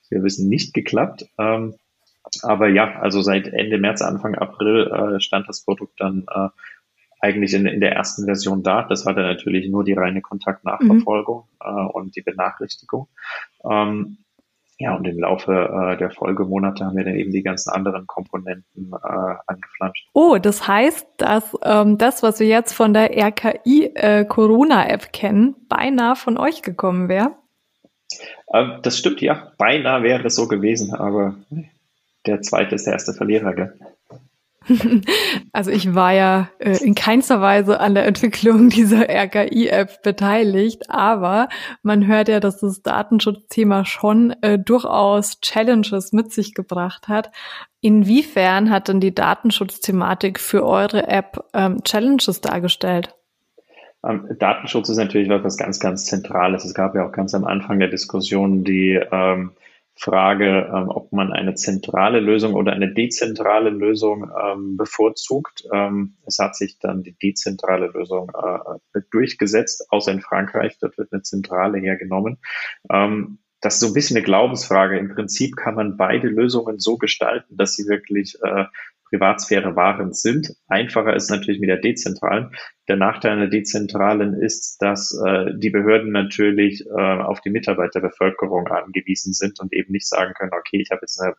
wir 0.10 0.22
wissen, 0.22 0.50
nicht 0.50 0.76
geklappt. 0.76 1.26
Ähm, 1.40 1.74
aber 2.42 2.68
ja, 2.68 3.00
also 3.00 3.22
seit 3.22 3.48
Ende 3.48 3.80
März, 3.80 4.02
Anfang 4.02 4.36
April 4.36 4.88
äh, 4.88 5.20
stand 5.20 5.50
das 5.50 5.64
Produkt 5.64 6.00
dann 6.00 6.26
äh, 6.34 6.50
eigentlich 7.24 7.54
in, 7.54 7.66
in 7.66 7.80
der 7.80 7.94
ersten 7.94 8.26
Version 8.26 8.64
da. 8.64 8.84
Das 8.84 9.06
war 9.06 9.14
dann 9.14 9.26
natürlich 9.26 9.70
nur 9.70 9.86
die 9.86 9.94
reine 9.94 10.22
Kontaktnachverfolgung 10.22 11.46
mhm. 11.64 11.78
äh, 11.78 11.92
und 11.94 12.16
die 12.16 12.22
Benachrichtigung. 12.22 13.08
Ähm, 13.70 14.18
ja, 14.78 14.96
und 14.96 15.08
im 15.08 15.18
Laufe 15.20 15.54
äh, 15.54 15.98
der 15.98 16.12
Folgemonate 16.12 16.84
haben 16.84 16.98
wir 16.98 17.06
dann 17.06 17.16
eben 17.16 17.32
die 17.32 17.44
ganzen 17.44 17.70
anderen 17.70 18.08
Komponenten 18.08 18.92
äh, 18.92 19.36
angeflanscht. 19.48 20.10
Oh, 20.14 20.38
das 20.38 20.68
heißt, 20.68 21.08
dass 21.18 21.58
ähm, 21.64 21.98
das, 21.98 22.24
was 22.24 22.42
wir 22.42 22.48
jetzt 22.48 22.74
von 22.74 22.94
der 22.94 23.12
RKI 23.16 23.92
äh, 23.96 24.26
Corona-App 24.26 25.14
kennen, 25.14 25.56
beinahe 25.70 26.18
von 26.18 26.38
euch 26.38 26.62
gekommen 26.62 27.08
wäre? 27.08 27.32
Äh, 28.48 28.82
das 28.82 28.98
stimmt, 28.98 29.22
ja. 29.22 29.54
Beinahe 29.58 30.04
wäre 30.04 30.28
es 30.28 30.36
so 30.36 30.50
gewesen, 30.50 30.94
aber 30.94 31.36
der 32.26 32.42
zweite 32.42 32.76
ist 32.76 32.86
der 32.86 32.94
erste 32.94 33.14
Verlierer, 33.14 33.54
gell? 33.54 33.80
Also 35.52 35.72
ich 35.72 35.94
war 35.94 36.14
ja 36.14 36.50
äh, 36.60 36.78
in 36.84 36.96
keinster 36.96 37.42
Weise 37.42 37.80
an 37.80 37.94
der 37.94 38.06
Entwicklung 38.06 38.70
dieser 38.70 39.08
RKI-App 39.10 40.02
beteiligt, 40.02 40.90
aber 40.90 41.48
man 41.84 42.08
hört 42.08 42.28
ja, 42.28 42.40
dass 42.40 42.60
das 42.60 42.82
Datenschutzthema 42.82 43.86
schon 43.86 44.32
äh, 44.42 44.58
durchaus 44.58 45.40
Challenges 45.42 46.12
mit 46.12 46.32
sich 46.32 46.54
gebracht 46.54 47.08
hat. 47.08 47.32
Inwiefern 47.82 48.70
hat 48.70 48.88
denn 48.88 49.00
die 49.00 49.14
Datenschutzthematik 49.14 50.40
für 50.40 50.66
eure 50.66 51.08
App 51.08 51.46
ähm, 51.54 51.84
Challenges 51.84 52.42
dargestellt? 52.42 53.14
Ähm, 54.06 54.28
Datenschutz 54.40 54.90
ist 54.90 54.98
natürlich 54.98 55.30
was 55.30 55.58
ganz, 55.58 55.80
ganz 55.80 56.06
Zentrales. 56.06 56.66
Es 56.66 56.74
gab 56.74 56.96
ja 56.96 57.06
auch 57.06 57.12
ganz 57.12 57.34
am 57.34 57.46
Anfang 57.46 57.80
der 57.80 57.90
Diskussion 57.90 58.64
die 58.64 59.00
ähm, 59.12 59.52
Frage, 59.96 60.72
ähm, 60.74 60.90
ob 60.90 61.12
man 61.12 61.32
eine 61.32 61.54
zentrale 61.56 62.20
Lösung 62.20 62.54
oder 62.56 62.74
eine 62.74 62.94
dezentrale 62.94 63.70
Lösung 63.70 64.30
ähm, 64.44 64.76
bevorzugt. 64.76 65.66
Ähm, 65.72 66.18
es 66.26 66.40
hat 66.40 66.56
sich 66.56 66.80
dann 66.80 67.04
die 67.04 67.16
dezentrale 67.18 67.88
Lösung 67.88 68.32
äh, 68.34 69.02
durchgesetzt, 69.12 69.88
außer 69.90 70.12
in 70.12 70.22
Frankreich. 70.22 70.78
Dort 70.80 70.98
wird 70.98 71.14
eine 71.14 71.22
Zentrale 71.22 71.78
hergenommen. 71.78 72.40
Ähm, 72.92 73.38
das 73.62 73.76
ist 73.76 73.80
so 73.80 73.88
ein 73.88 73.94
bisschen 73.94 74.18
eine 74.18 74.26
Glaubensfrage. 74.26 74.98
Im 74.98 75.14
Prinzip 75.16 75.56
kann 75.56 75.76
man 75.76 75.96
beide 75.96 76.28
Lösungen 76.28 76.80
so 76.80 76.98
gestalten, 76.98 77.56
dass 77.56 77.76
sie 77.76 77.88
wirklich 77.88 78.38
äh, 78.44 78.66
Privatsphäre 79.14 79.76
wahrend 79.76 80.18
sind. 80.18 80.56
Einfacher 80.68 81.16
ist 81.16 81.30
natürlich 81.30 81.62
mit 81.62 81.70
der 81.70 81.78
dezentralen. 81.78 82.56
Der 82.88 82.96
Nachteil 82.96 83.34
einer 83.34 83.48
dezentralen 83.48 84.34
ist, 84.34 84.82
dass 84.82 85.16
äh, 85.24 85.52
die 85.56 85.70
Behörden 85.70 86.12
natürlich 86.12 86.84
äh, 86.88 87.00
auf 87.00 87.40
die 87.42 87.52
Mitarbeiterbevölkerung 87.52 88.68
angewiesen 88.68 89.34
sind 89.34 89.60
und 89.60 89.72
eben 89.72 89.92
nicht 89.92 90.08
sagen 90.08 90.34
können, 90.34 90.52
okay, 90.54 90.82
ich 90.82 90.90
habe 90.90 91.02
jetzt 91.04 91.22
eine 91.22 91.36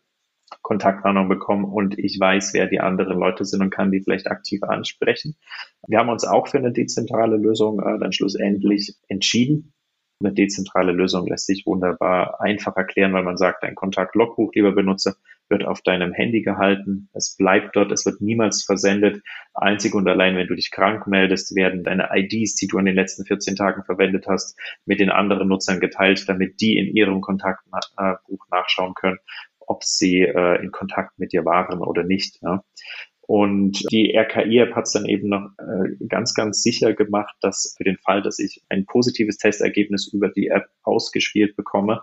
Kontaktwarnung 0.62 1.28
bekommen 1.28 1.64
und 1.64 1.98
ich 1.98 2.18
weiß, 2.20 2.54
wer 2.54 2.68
die 2.68 2.78
anderen 2.78 3.18
Leute 3.18 3.44
sind 3.44 3.60
und 3.60 3.70
kann 3.70 3.90
die 3.90 4.02
vielleicht 4.02 4.30
aktiv 4.30 4.62
ansprechen. 4.62 5.34
Wir 5.88 5.98
haben 5.98 6.10
uns 6.10 6.24
auch 6.24 6.46
für 6.46 6.58
eine 6.58 6.72
dezentrale 6.72 7.36
Lösung 7.36 7.80
äh, 7.80 7.98
dann 7.98 8.12
schlussendlich 8.12 8.94
entschieden. 9.08 9.74
Eine 10.22 10.32
dezentrale 10.32 10.92
Lösung 10.92 11.26
lässt 11.26 11.46
sich 11.46 11.66
wunderbar 11.66 12.40
einfach 12.40 12.76
erklären, 12.76 13.12
weil 13.14 13.24
man 13.24 13.36
sagt, 13.36 13.64
ein 13.64 13.74
Kontakt-Logbuch, 13.74 14.52
lieber 14.54 14.70
Benutzer, 14.70 15.16
wird 15.48 15.64
auf 15.64 15.82
deinem 15.82 16.12
Handy 16.12 16.42
gehalten. 16.42 17.08
Es 17.12 17.36
bleibt 17.36 17.76
dort, 17.76 17.92
es 17.92 18.06
wird 18.06 18.20
niemals 18.20 18.64
versendet. 18.64 19.22
Einzig 19.54 19.94
und 19.94 20.08
allein, 20.08 20.36
wenn 20.36 20.46
du 20.46 20.54
dich 20.54 20.70
krank 20.70 21.06
meldest, 21.06 21.54
werden 21.54 21.84
deine 21.84 22.08
IDs, 22.12 22.56
die 22.56 22.66
du 22.66 22.78
in 22.78 22.86
den 22.86 22.94
letzten 22.94 23.24
14 23.24 23.56
Tagen 23.56 23.84
verwendet 23.84 24.26
hast, 24.26 24.58
mit 24.86 25.00
den 25.00 25.10
anderen 25.10 25.48
Nutzern 25.48 25.80
geteilt, 25.80 26.28
damit 26.28 26.60
die 26.60 26.78
in 26.78 26.94
ihrem 26.94 27.20
Kontaktbuch 27.20 28.46
nachschauen 28.50 28.94
können, 28.94 29.18
ob 29.60 29.84
sie 29.84 30.20
äh, 30.22 30.62
in 30.62 30.70
Kontakt 30.70 31.18
mit 31.18 31.32
dir 31.32 31.44
waren 31.44 31.80
oder 31.80 32.04
nicht. 32.04 32.38
Ja. 32.42 32.64
Und 33.26 33.90
die 33.90 34.14
RKI-App 34.14 34.74
hat 34.74 34.84
es 34.84 34.92
dann 34.92 35.06
eben 35.06 35.28
noch 35.28 35.48
äh, 35.58 36.06
ganz, 36.08 36.34
ganz 36.34 36.62
sicher 36.62 36.92
gemacht, 36.92 37.34
dass 37.40 37.74
für 37.76 37.84
den 37.84 37.96
Fall, 37.96 38.20
dass 38.20 38.38
ich 38.38 38.62
ein 38.68 38.84
positives 38.84 39.38
Testergebnis 39.38 40.12
über 40.12 40.28
die 40.28 40.48
App 40.48 40.66
ausgespielt 40.82 41.56
bekomme, 41.56 42.02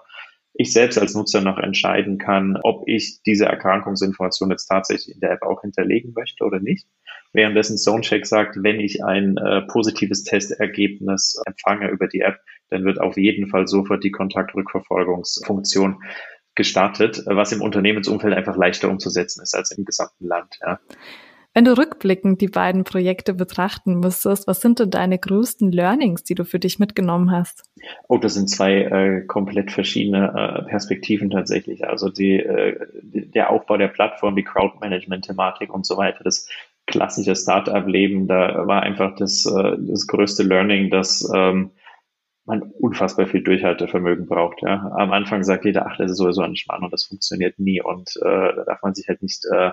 ich 0.53 0.73
selbst 0.73 0.97
als 0.97 1.13
Nutzer 1.13 1.41
noch 1.41 1.57
entscheiden 1.57 2.17
kann, 2.17 2.57
ob 2.63 2.87
ich 2.87 3.21
diese 3.25 3.45
Erkrankungsinformation 3.45 4.51
jetzt 4.51 4.67
tatsächlich 4.67 5.15
in 5.15 5.21
der 5.21 5.31
App 5.31 5.43
auch 5.43 5.61
hinterlegen 5.61 6.13
möchte 6.13 6.43
oder 6.43 6.59
nicht. 6.59 6.87
Währenddessen 7.33 7.77
ZoneCheck 7.77 8.25
sagt, 8.25 8.57
wenn 8.61 8.79
ich 8.79 9.03
ein 9.03 9.37
äh, 9.37 9.61
positives 9.61 10.23
Testergebnis 10.23 11.41
empfange 11.45 11.89
über 11.89 12.07
die 12.07 12.21
App, 12.21 12.39
dann 12.69 12.83
wird 12.83 12.99
auf 12.99 13.17
jeden 13.17 13.47
Fall 13.47 13.67
sofort 13.67 14.03
die 14.03 14.11
Kontaktrückverfolgungsfunktion 14.11 16.03
gestartet, 16.55 17.23
was 17.25 17.53
im 17.53 17.61
Unternehmensumfeld 17.61 18.33
einfach 18.33 18.57
leichter 18.57 18.89
umzusetzen 18.89 19.41
ist 19.41 19.55
als 19.55 19.71
im 19.71 19.85
gesamten 19.85 20.27
Land. 20.27 20.59
Ja. 20.61 20.79
Wenn 21.53 21.65
du 21.65 21.77
rückblickend 21.77 22.39
die 22.39 22.47
beiden 22.47 22.85
Projekte 22.85 23.33
betrachten 23.33 23.99
müsstest, 23.99 24.47
was 24.47 24.61
sind 24.61 24.79
denn 24.79 24.89
deine 24.89 25.19
größten 25.19 25.71
Learnings, 25.71 26.23
die 26.23 26.35
du 26.35 26.45
für 26.45 26.59
dich 26.59 26.79
mitgenommen 26.79 27.31
hast? 27.31 27.63
Oh, 28.07 28.17
das 28.17 28.35
sind 28.35 28.49
zwei 28.49 28.83
äh, 28.83 29.25
komplett 29.25 29.71
verschiedene 29.71 30.29
äh, 30.29 30.69
Perspektiven 30.69 31.29
tatsächlich. 31.29 31.85
Also 31.85 32.09
die, 32.09 32.37
äh, 32.37 32.79
der 33.03 33.49
Aufbau 33.49 33.75
der 33.75 33.89
Plattform, 33.89 34.37
die 34.37 34.45
Crowdmanagement-Thematik 34.45 35.73
und 35.73 35.85
so 35.85 35.97
weiter, 35.97 36.23
das 36.23 36.47
klassische 36.87 37.35
Startup-Leben, 37.35 38.27
da 38.27 38.65
war 38.65 38.83
einfach 38.83 39.15
das, 39.17 39.45
äh, 39.45 39.75
das 39.77 40.07
größte 40.07 40.43
Learning, 40.43 40.89
dass 40.89 41.29
ähm, 41.35 41.71
man 42.45 42.61
unfassbar 42.61 43.27
viel 43.27 43.43
Durchhaltevermögen 43.43 44.25
braucht. 44.25 44.61
Ja. 44.61 44.91
Am 44.97 45.11
Anfang 45.11 45.43
sagt 45.43 45.65
jeder, 45.65 45.85
ach, 45.85 45.97
das 45.97 46.11
ist 46.11 46.17
sowieso 46.17 46.41
ein 46.41 46.55
Schmarrn 46.55 46.83
und 46.83 46.93
das 46.93 47.03
funktioniert 47.03 47.59
nie. 47.59 47.81
Und 47.81 48.15
äh, 48.21 48.55
da 48.55 48.63
darf 48.65 48.81
man 48.81 48.93
sich 48.93 49.07
halt 49.09 49.21
nicht 49.21 49.45
äh, 49.51 49.71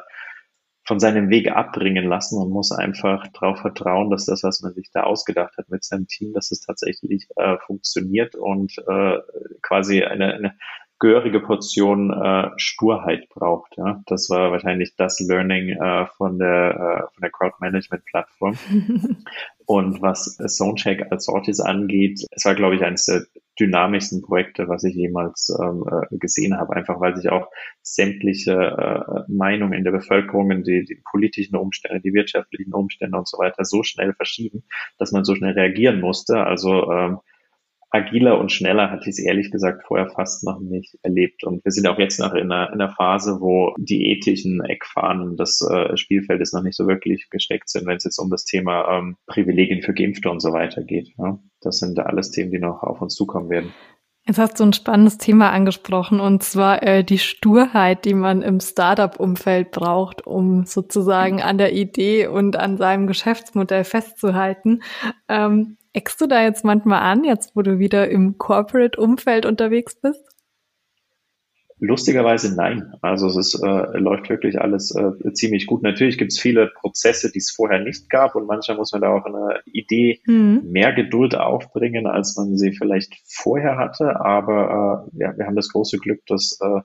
von 0.88 0.98
seinem 1.00 1.28
Weg 1.28 1.52
abbringen 1.52 2.06
lassen 2.06 2.40
und 2.40 2.50
muss 2.50 2.72
einfach 2.72 3.26
darauf 3.34 3.60
vertrauen, 3.60 4.08
dass 4.08 4.24
das, 4.24 4.42
was 4.42 4.62
man 4.62 4.72
sich 4.72 4.88
da 4.90 5.02
ausgedacht 5.02 5.54
hat 5.58 5.68
mit 5.68 5.84
seinem 5.84 6.06
Team, 6.06 6.32
dass 6.32 6.50
es 6.50 6.62
tatsächlich 6.62 7.28
äh, 7.36 7.58
funktioniert 7.58 8.34
und 8.34 8.72
äh, 8.88 9.18
quasi 9.60 10.02
eine, 10.02 10.32
eine 10.32 10.54
gehörige 10.98 11.40
Portion 11.40 12.10
äh, 12.12 12.50
Sturheit 12.56 13.28
braucht. 13.28 13.76
Ja? 13.76 14.02
Das 14.06 14.28
war 14.30 14.50
wahrscheinlich 14.50 14.96
das 14.96 15.20
Learning 15.20 15.70
äh, 15.70 16.06
von 16.16 16.38
der 16.38 17.08
äh, 17.08 17.14
von 17.14 17.20
der 17.22 17.30
Crowd 17.30 17.56
Management 17.60 18.04
Plattform. 18.04 18.58
Und 19.66 20.00
was 20.00 20.38
Soundcheck 20.46 21.12
als 21.12 21.26
Sortis 21.26 21.60
angeht, 21.60 22.24
es 22.30 22.44
war, 22.46 22.54
glaube 22.54 22.76
ich, 22.76 22.82
eines 22.82 23.04
der 23.04 23.24
dynamischsten 23.60 24.22
Projekte, 24.22 24.68
was 24.68 24.84
ich 24.84 24.94
jemals 24.94 25.54
ähm, 25.60 25.84
äh, 25.90 26.16
gesehen 26.16 26.56
habe, 26.56 26.74
einfach 26.74 27.00
weil 27.00 27.16
sich 27.16 27.28
auch 27.28 27.48
sämtliche 27.82 28.52
äh, 28.52 29.30
Meinungen 29.30 29.74
in 29.74 29.84
der 29.84 29.90
Bevölkerung, 29.90 30.62
die, 30.62 30.84
die 30.84 31.02
politischen 31.10 31.56
Umstände, 31.56 32.00
die 32.00 32.14
wirtschaftlichen 32.14 32.72
Umstände 32.72 33.18
und 33.18 33.28
so 33.28 33.38
weiter 33.38 33.64
so 33.64 33.82
schnell 33.82 34.14
verschieben, 34.14 34.64
dass 34.98 35.12
man 35.12 35.24
so 35.24 35.34
schnell 35.34 35.52
reagieren 35.52 36.00
musste. 36.00 36.44
Also 36.44 36.90
ähm, 36.90 37.18
agiler 37.90 38.38
und 38.38 38.52
schneller 38.52 38.90
hatte 38.90 39.04
ich 39.04 39.18
es 39.18 39.18
ehrlich 39.18 39.50
gesagt 39.50 39.84
vorher 39.86 40.08
fast 40.08 40.44
noch 40.44 40.60
nicht 40.60 40.96
erlebt. 41.02 41.44
Und 41.44 41.64
wir 41.64 41.72
sind 41.72 41.86
auch 41.86 41.98
jetzt 41.98 42.20
noch 42.20 42.34
in 42.34 42.52
einer, 42.52 42.72
in 42.72 42.80
einer 42.80 42.90
Phase, 42.90 43.38
wo 43.40 43.74
die 43.78 44.10
ethischen 44.10 44.60
Eckfahnen 44.62 45.36
des 45.36 45.60
äh, 45.62 45.96
Spielfeldes 45.96 46.52
noch 46.52 46.62
nicht 46.62 46.76
so 46.76 46.86
wirklich 46.86 47.28
gesteckt 47.30 47.68
sind, 47.68 47.86
wenn 47.86 47.96
es 47.96 48.04
jetzt 48.04 48.18
um 48.18 48.30
das 48.30 48.44
Thema 48.44 48.98
ähm, 48.98 49.16
Privilegien 49.26 49.82
für 49.82 49.94
Geimpfte 49.94 50.30
und 50.30 50.40
so 50.40 50.52
weiter 50.52 50.82
geht. 50.82 51.10
Ja? 51.18 51.38
Das 51.60 51.78
sind 51.78 51.98
alles 51.98 52.30
Themen, 52.30 52.50
die 52.50 52.58
noch 52.58 52.82
auf 52.82 53.00
uns 53.00 53.14
zukommen 53.14 53.50
werden. 53.50 53.72
Jetzt 54.28 54.38
hast 54.38 54.60
du 54.60 54.64
ein 54.64 54.74
spannendes 54.74 55.16
Thema 55.16 55.52
angesprochen 55.52 56.20
und 56.20 56.42
zwar 56.42 56.82
äh, 56.82 57.02
die 57.02 57.18
Sturheit, 57.18 58.04
die 58.04 58.12
man 58.12 58.42
im 58.42 58.60
Startup-Umfeld 58.60 59.70
braucht, 59.70 60.26
um 60.26 60.66
sozusagen 60.66 61.40
an 61.40 61.56
der 61.56 61.72
Idee 61.72 62.26
und 62.26 62.54
an 62.54 62.76
seinem 62.76 63.06
Geschäftsmodell 63.06 63.84
festzuhalten. 63.84 64.82
Ähm, 65.30 65.77
Eckst 65.92 66.20
du 66.20 66.26
da 66.26 66.42
jetzt 66.42 66.64
manchmal 66.64 67.00
an, 67.02 67.24
jetzt 67.24 67.56
wo 67.56 67.62
du 67.62 67.78
wieder 67.78 68.08
im 68.08 68.38
Corporate-Umfeld 68.38 69.46
unterwegs 69.46 69.96
bist? 70.00 70.22
Lustigerweise 71.80 72.56
nein. 72.56 72.92
Also 73.02 73.28
es 73.28 73.36
ist, 73.36 73.62
äh, 73.62 73.98
läuft 73.98 74.28
wirklich 74.28 74.60
alles 74.60 74.92
äh, 74.96 75.32
ziemlich 75.32 75.66
gut. 75.66 75.84
Natürlich 75.84 76.18
gibt 76.18 76.32
es 76.32 76.40
viele 76.40 76.66
Prozesse, 76.74 77.30
die 77.30 77.38
es 77.38 77.52
vorher 77.52 77.78
nicht 77.78 78.10
gab 78.10 78.34
und 78.34 78.46
manchmal 78.46 78.76
muss 78.76 78.90
man 78.90 79.02
da 79.02 79.10
auch 79.10 79.24
eine 79.24 79.60
Idee 79.64 80.20
mhm. 80.26 80.62
mehr 80.64 80.92
Geduld 80.92 81.36
aufbringen, 81.36 82.08
als 82.08 82.36
man 82.36 82.56
sie 82.56 82.72
vielleicht 82.72 83.14
vorher 83.28 83.76
hatte. 83.76 84.20
Aber 84.20 85.08
äh, 85.14 85.20
ja, 85.22 85.38
wir 85.38 85.46
haben 85.46 85.54
das 85.54 85.68
große 85.68 85.98
Glück, 85.98 86.26
dass 86.26 86.58
äh, 86.60 86.80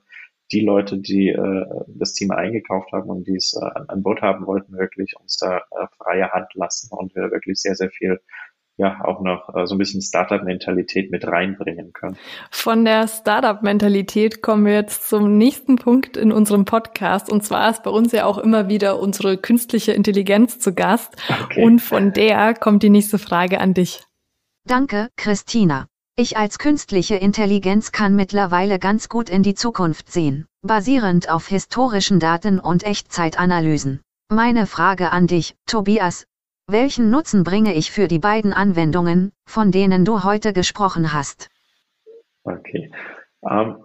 die 0.52 0.60
Leute, 0.60 0.98
die 0.98 1.28
äh, 1.30 1.66
das 1.88 2.12
Team 2.12 2.30
eingekauft 2.30 2.92
haben 2.92 3.10
und 3.10 3.26
die 3.26 3.36
es 3.36 3.58
äh, 3.60 3.64
an 3.88 4.02
Bord 4.02 4.22
haben 4.22 4.46
wollten, 4.46 4.78
wirklich 4.78 5.14
uns 5.18 5.38
da 5.38 5.58
äh, 5.58 5.86
freie 5.96 6.30
Hand 6.30 6.54
lassen 6.54 6.94
und 6.94 7.14
wir 7.16 7.32
wirklich 7.32 7.60
sehr, 7.60 7.74
sehr 7.74 7.90
viel 7.90 8.20
ja 8.76 9.04
auch 9.04 9.20
noch 9.20 9.54
äh, 9.54 9.66
so 9.66 9.74
ein 9.74 9.78
bisschen 9.78 10.02
Startup-Mentalität 10.02 11.10
mit 11.10 11.26
reinbringen 11.26 11.92
können. 11.92 12.16
Von 12.50 12.84
der 12.84 13.06
Startup-Mentalität 13.06 14.42
kommen 14.42 14.66
wir 14.66 14.74
jetzt 14.74 15.08
zum 15.08 15.38
nächsten 15.38 15.76
Punkt 15.76 16.16
in 16.16 16.32
unserem 16.32 16.64
Podcast. 16.64 17.30
Und 17.30 17.44
zwar 17.44 17.70
ist 17.70 17.82
bei 17.82 17.90
uns 17.90 18.12
ja 18.12 18.24
auch 18.24 18.38
immer 18.38 18.68
wieder 18.68 18.98
unsere 18.98 19.36
künstliche 19.38 19.92
Intelligenz 19.92 20.58
zu 20.58 20.74
Gast. 20.74 21.16
Okay. 21.44 21.64
Und 21.64 21.80
von 21.80 22.12
der 22.12 22.54
kommt 22.54 22.82
die 22.82 22.90
nächste 22.90 23.18
Frage 23.18 23.60
an 23.60 23.74
dich. 23.74 24.02
Danke, 24.66 25.08
Christina. 25.16 25.86
Ich 26.16 26.36
als 26.36 26.58
künstliche 26.58 27.16
Intelligenz 27.16 27.90
kann 27.90 28.14
mittlerweile 28.14 28.78
ganz 28.78 29.08
gut 29.08 29.28
in 29.28 29.42
die 29.42 29.54
Zukunft 29.54 30.12
sehen, 30.12 30.46
basierend 30.62 31.28
auf 31.28 31.48
historischen 31.48 32.20
Daten 32.20 32.60
und 32.60 32.84
Echtzeitanalysen. 32.84 34.00
Meine 34.30 34.66
Frage 34.66 35.10
an 35.10 35.26
dich, 35.26 35.56
Tobias, 35.66 36.26
welchen 36.66 37.10
Nutzen 37.10 37.44
bringe 37.44 37.74
ich 37.74 37.90
für 37.90 38.08
die 38.08 38.18
beiden 38.18 38.52
Anwendungen, 38.52 39.32
von 39.44 39.70
denen 39.70 40.04
du 40.04 40.24
heute 40.24 40.52
gesprochen 40.52 41.12
hast? 41.12 41.50
Okay. 42.44 42.90
Ähm, 43.48 43.84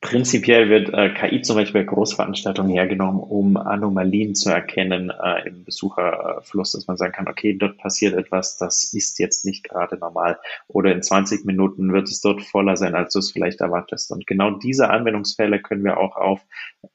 Prinzipiell 0.00 0.68
wird 0.68 0.94
äh, 0.94 1.12
KI 1.12 1.42
zum 1.42 1.56
Beispiel 1.56 1.80
bei 1.80 1.92
Großveranstaltungen 1.92 2.70
hergenommen, 2.70 3.20
um 3.20 3.56
Anomalien 3.56 4.36
zu 4.36 4.48
erkennen 4.48 5.10
äh, 5.10 5.48
im 5.48 5.64
Besucherfluss, 5.64 6.70
dass 6.70 6.86
man 6.86 6.96
sagen 6.96 7.14
kann, 7.14 7.26
okay, 7.26 7.54
dort 7.58 7.78
passiert 7.78 8.14
etwas, 8.14 8.58
das 8.58 8.94
ist 8.94 9.18
jetzt 9.18 9.44
nicht 9.44 9.68
gerade 9.68 9.98
normal. 9.98 10.38
Oder 10.68 10.92
in 10.92 11.02
20 11.02 11.44
Minuten 11.46 11.92
wird 11.92 12.08
es 12.08 12.20
dort 12.20 12.42
voller 12.42 12.76
sein, 12.76 12.94
als 12.94 13.12
du 13.12 13.18
es 13.18 13.32
vielleicht 13.32 13.60
erwartest. 13.60 14.12
Und 14.12 14.24
genau 14.28 14.52
diese 14.52 14.88
Anwendungsfälle 14.88 15.60
können 15.60 15.82
wir 15.82 15.98
auch 15.98 16.14
auf 16.14 16.42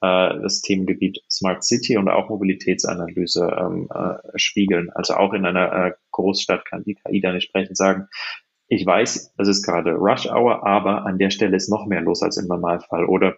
äh, 0.01 0.39
das 0.41 0.61
Themengebiet 0.61 1.19
Smart 1.29 1.65
City 1.65 1.97
und 1.97 2.07
auch 2.07 2.29
Mobilitätsanalyse 2.29 3.53
ähm, 3.59 3.89
äh, 3.93 4.39
spiegeln. 4.39 4.89
Also 4.91 5.15
auch 5.15 5.33
in 5.33 5.45
einer 5.45 5.87
äh, 5.87 5.91
Großstadt 6.11 6.65
kann 6.65 6.85
die 6.85 6.95
KI 6.95 7.19
dann 7.19 7.33
entsprechend 7.33 7.75
sagen, 7.75 8.07
ich 8.67 8.85
weiß, 8.85 9.33
es 9.37 9.47
ist 9.47 9.63
gerade 9.65 9.93
Rush 9.93 10.27
Hour, 10.27 10.65
aber 10.65 11.05
an 11.05 11.17
der 11.17 11.29
Stelle 11.29 11.55
ist 11.55 11.69
noch 11.69 11.85
mehr 11.85 12.01
los 12.01 12.23
als 12.23 12.37
im 12.37 12.47
Normalfall. 12.47 13.05
Oder 13.05 13.35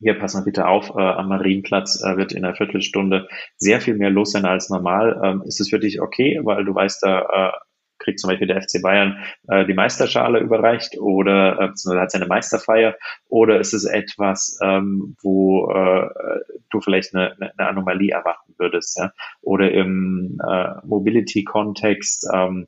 hier 0.00 0.18
pass 0.18 0.34
mal 0.34 0.44
bitte 0.44 0.66
auf, 0.66 0.90
äh, 0.90 1.00
am 1.00 1.28
Marienplatz 1.28 2.02
äh, 2.04 2.16
wird 2.16 2.32
in 2.32 2.44
einer 2.44 2.54
Viertelstunde 2.54 3.28
sehr 3.56 3.80
viel 3.80 3.94
mehr 3.94 4.10
los 4.10 4.32
sein 4.32 4.44
als 4.44 4.70
normal. 4.70 5.20
Ähm, 5.24 5.42
ist 5.46 5.60
es 5.60 5.70
für 5.70 5.80
dich 5.80 6.00
okay, 6.00 6.40
weil 6.42 6.64
du 6.64 6.74
weißt, 6.74 7.02
da 7.02 7.20
äh, 7.20 7.52
kriegt 7.98 8.20
zum 8.20 8.28
Beispiel 8.28 8.46
der 8.46 8.62
FC 8.62 8.80
Bayern 8.80 9.18
äh, 9.48 9.66
die 9.66 9.74
Meisterschale 9.74 10.38
überreicht 10.38 10.98
oder 10.98 11.58
äh, 11.60 11.98
hat 11.98 12.10
seine 12.10 12.26
Meisterfeier 12.26 12.96
oder 13.28 13.58
ist 13.58 13.74
es 13.74 13.84
etwas, 13.84 14.58
ähm, 14.62 15.16
wo 15.20 15.70
äh, 15.70 16.08
du 16.70 16.80
vielleicht 16.80 17.14
eine, 17.14 17.34
eine 17.40 17.68
Anomalie 17.68 18.12
erwarten 18.12 18.54
würdest, 18.56 18.98
ja? 18.98 19.12
Oder 19.42 19.72
im 19.72 20.38
äh, 20.46 20.74
Mobility-Kontext 20.84 22.28
ähm, 22.32 22.66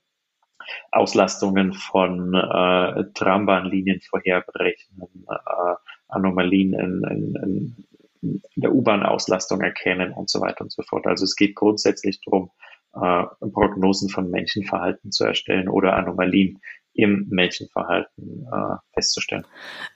Auslastungen 0.92 1.72
von 1.72 2.34
äh, 2.34 3.04
Trambahnlinien 3.14 4.00
vorherbrechen, 4.00 5.02
äh, 5.28 5.74
Anomalien 6.08 6.74
in, 6.74 7.04
in, 7.10 7.76
in 8.22 8.42
der 8.56 8.74
U-Bahn-Auslastung 8.74 9.60
erkennen 9.60 10.12
und 10.12 10.28
so 10.28 10.40
weiter 10.40 10.62
und 10.62 10.72
so 10.72 10.82
fort. 10.82 11.06
Also 11.06 11.24
es 11.24 11.36
geht 11.36 11.54
grundsätzlich 11.54 12.20
darum, 12.24 12.50
äh, 12.94 13.24
Prognosen 13.52 14.08
von 14.08 14.30
Menschenverhalten 14.30 15.12
zu 15.12 15.24
erstellen 15.24 15.68
oder 15.68 15.94
Anomalien 15.94 16.60
im 16.94 17.26
Menschenverhalten 17.30 18.46
äh, 18.52 18.76
festzustellen. 18.94 19.46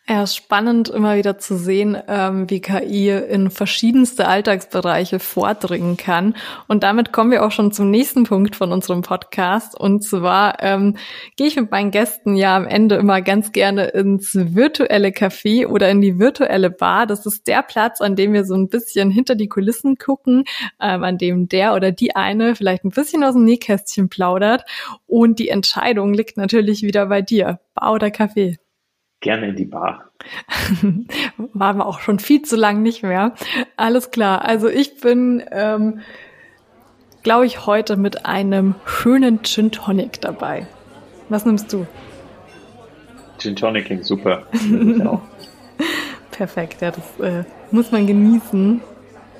Ja, 0.07 0.23
ist 0.23 0.37
spannend 0.37 0.91
immer 0.91 1.17
wieder 1.17 1.39
zu 1.39 1.57
sehen, 1.57 1.97
ähm, 2.09 2.49
wie 2.51 2.61
KI 2.61 3.09
in 3.09 3.51
verschiedenste 3.51 4.29
Alltagsbereiche 4.29 5.19
vordringen 5.19 5.97
kann. 5.97 6.37
Und 6.69 6.83
damit 6.83 7.11
kommen 7.11 7.31
wir 7.31 7.45
auch 7.45 7.51
schon 7.51 7.73
zum 7.73 7.91
nächsten 7.91 8.25
Punkt 8.25 8.55
von 8.55 8.71
unserem 8.71 9.03
Podcast. 9.03 9.79
Und 9.79 10.05
zwar 10.05 10.63
ähm, 10.63 10.97
gehe 11.37 11.47
ich 11.47 11.57
mit 11.57 11.71
meinen 11.71 11.91
Gästen 11.91 12.37
ja 12.37 12.55
am 12.55 12.67
Ende 12.67 12.97
immer 12.97 13.23
ganz 13.23 13.53
gerne 13.53 13.87
ins 13.87 14.35
virtuelle 14.35 15.09
Café 15.09 15.67
oder 15.67 15.91
in 15.91 16.01
die 16.01 16.19
virtuelle 16.19 16.71
Bar. 16.71 17.07
Das 17.07 17.25
ist 17.27 17.49
der 17.49 17.63
Platz, 17.63 18.01
an 18.01 18.15
dem 18.15 18.35
wir 18.35 18.45
so 18.45 18.55
ein 18.55 18.69
bisschen 18.69 19.11
hinter 19.11 19.35
die 19.35 19.49
Kulissen 19.49 19.97
gucken, 19.97 20.45
ähm, 20.81 21.03
an 21.03 21.19
dem 21.19 21.49
der 21.49 21.75
oder 21.75 21.93
die 21.93 22.15
eine 22.15 22.55
vielleicht 22.55 22.85
ein 22.85 22.91
bisschen 22.91 23.25
aus 23.25 23.35
dem 23.35 23.45
Nähkästchen 23.45 24.11
plaudert. 24.11 24.65
Und 25.07 25.39
die 25.39 25.49
Entscheidung 25.49 26.13
liegt 26.13 26.37
natürlich 26.37 26.84
wieder 26.85 27.07
bei 27.07 27.23
dir. 27.23 27.61
Bar 27.75 27.92
oder 27.92 28.09
Café? 28.09 28.59
Gerne 29.20 29.49
in 29.49 29.57
die 29.57 29.64
Bar. 29.64 30.11
Waren 31.53 31.79
wir 31.79 31.87
auch 31.87 32.01
schon 32.01 32.18
viel 32.18 32.42
zu 32.42 32.57
lang 32.57 32.83
nicht 32.83 33.03
mehr. 33.03 33.35
Alles 33.77 34.11
klar. 34.11 34.44
Also 34.44 34.68
ich 34.68 35.01
bin, 35.01 35.42
ähm, 35.51 36.01
glaube 37.23 37.47
ich, 37.47 37.66
heute 37.66 37.97
mit 37.97 38.27
einem 38.27 38.75
schönen 38.85 39.42
Gin 39.42 39.70
Tonic 39.70 40.20
dabei. 40.20 40.66
Was 41.29 41.47
nimmst 41.47 41.73
du? 41.73 41.87
Gin 43.38 43.57
Tonic 43.57 43.87
klingt 43.87 44.05
super. 44.05 44.47
Perfekt, 46.31 46.83
ja, 46.83 46.90
das 46.90 47.20
äh, 47.20 47.44
muss 47.70 47.92
man 47.92 48.07
genießen 48.07 48.81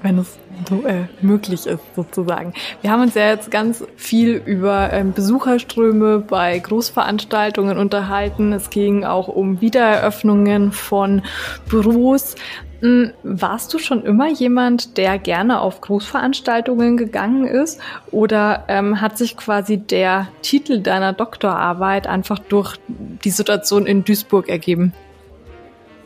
wenn 0.05 0.19
es 0.19 0.39
so 0.69 0.85
äh, 0.87 1.07
möglich 1.23 1.67
ist, 1.67 1.83
sozusagen. 1.97 2.53
Wir 2.83 2.91
haben 2.91 3.01
uns 3.01 3.15
ja 3.15 3.31
jetzt 3.31 3.51
ganz 3.51 3.83
viel 3.97 4.41
über 4.45 4.93
ähm, 4.93 5.13
Besucherströme 5.13 6.19
bei 6.21 6.59
Großveranstaltungen 6.59 7.79
unterhalten. 7.79 8.53
Es 8.53 8.69
ging 8.69 9.05
auch 9.05 9.29
um 9.29 9.63
Wiedereröffnungen 9.63 10.73
von 10.73 11.23
Büros. 11.69 12.37
Hm, 12.81 13.13
warst 13.23 13.73
du 13.73 13.79
schon 13.79 14.05
immer 14.05 14.29
jemand, 14.31 14.99
der 14.99 15.19
gerne 15.19 15.61
auf 15.61 15.81
Großveranstaltungen 15.81 16.99
gegangen 16.99 17.47
ist? 17.47 17.81
Oder 18.11 18.65
ähm, 18.69 19.01
hat 19.01 19.17
sich 19.17 19.39
quasi 19.39 19.79
der 19.79 20.29
Titel 20.43 20.81
deiner 20.81 21.15
Doktorarbeit 21.15 22.07
einfach 22.07 22.39
durch 22.39 22.77
die 22.89 23.31
Situation 23.31 23.87
in 23.87 24.05
Duisburg 24.05 24.51
ergeben? 24.51 24.93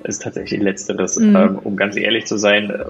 Es 0.04 0.16
ist 0.16 0.22
tatsächlich 0.22 0.60
letzteres. 0.60 1.18
Mhm. 1.18 1.34
Ähm, 1.34 1.58
um 1.64 1.76
ganz 1.76 1.96
ehrlich 1.96 2.26
zu 2.26 2.36
sein, 2.36 2.70
äh, 2.70 2.84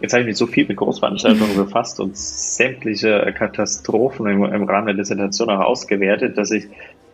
Jetzt 0.00 0.12
habe 0.12 0.22
ich 0.22 0.26
mich 0.26 0.36
so 0.36 0.46
viel 0.46 0.66
mit 0.66 0.76
Großveranstaltungen 0.76 1.56
befasst 1.64 2.00
und 2.00 2.16
sämtliche 2.16 3.32
Katastrophen 3.36 4.26
im, 4.26 4.44
im 4.44 4.64
Rahmen 4.64 4.86
der 4.86 4.96
Dissertation 4.96 5.50
auch 5.50 5.60
ausgewertet, 5.60 6.38
dass 6.38 6.50
ich, 6.50 6.68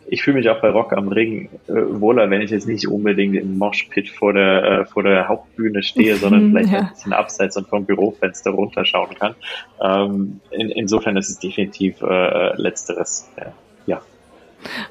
ich 0.08 0.22
fühle 0.22 0.38
mich 0.38 0.48
auch 0.48 0.60
bei 0.60 0.70
Rock 0.70 0.92
am 0.92 1.08
Ring 1.08 1.48
äh, 1.68 1.72
wohler, 1.72 2.30
wenn 2.30 2.42
ich 2.42 2.50
jetzt 2.50 2.68
nicht 2.68 2.86
unbedingt 2.86 3.34
im 3.36 3.58
Moshpit 3.58 4.08
vor 4.08 4.32
der, 4.32 4.64
äh, 4.64 4.84
vor 4.84 5.02
der 5.02 5.28
Hauptbühne 5.28 5.82
stehe, 5.82 6.16
sondern 6.16 6.50
vielleicht 6.50 6.72
ja. 6.72 6.78
ein 6.80 6.88
bisschen 6.90 7.12
abseits 7.12 7.56
und 7.56 7.68
vom 7.68 7.84
Bürofenster 7.84 8.50
runterschauen 8.50 9.14
kann. 9.18 9.34
Ähm, 9.82 10.40
in, 10.50 10.70
insofern 10.70 11.16
ist 11.16 11.28
es 11.28 11.38
definitiv 11.38 12.00
äh, 12.02 12.54
letzteres. 12.60 13.28
Ja. 13.36 13.52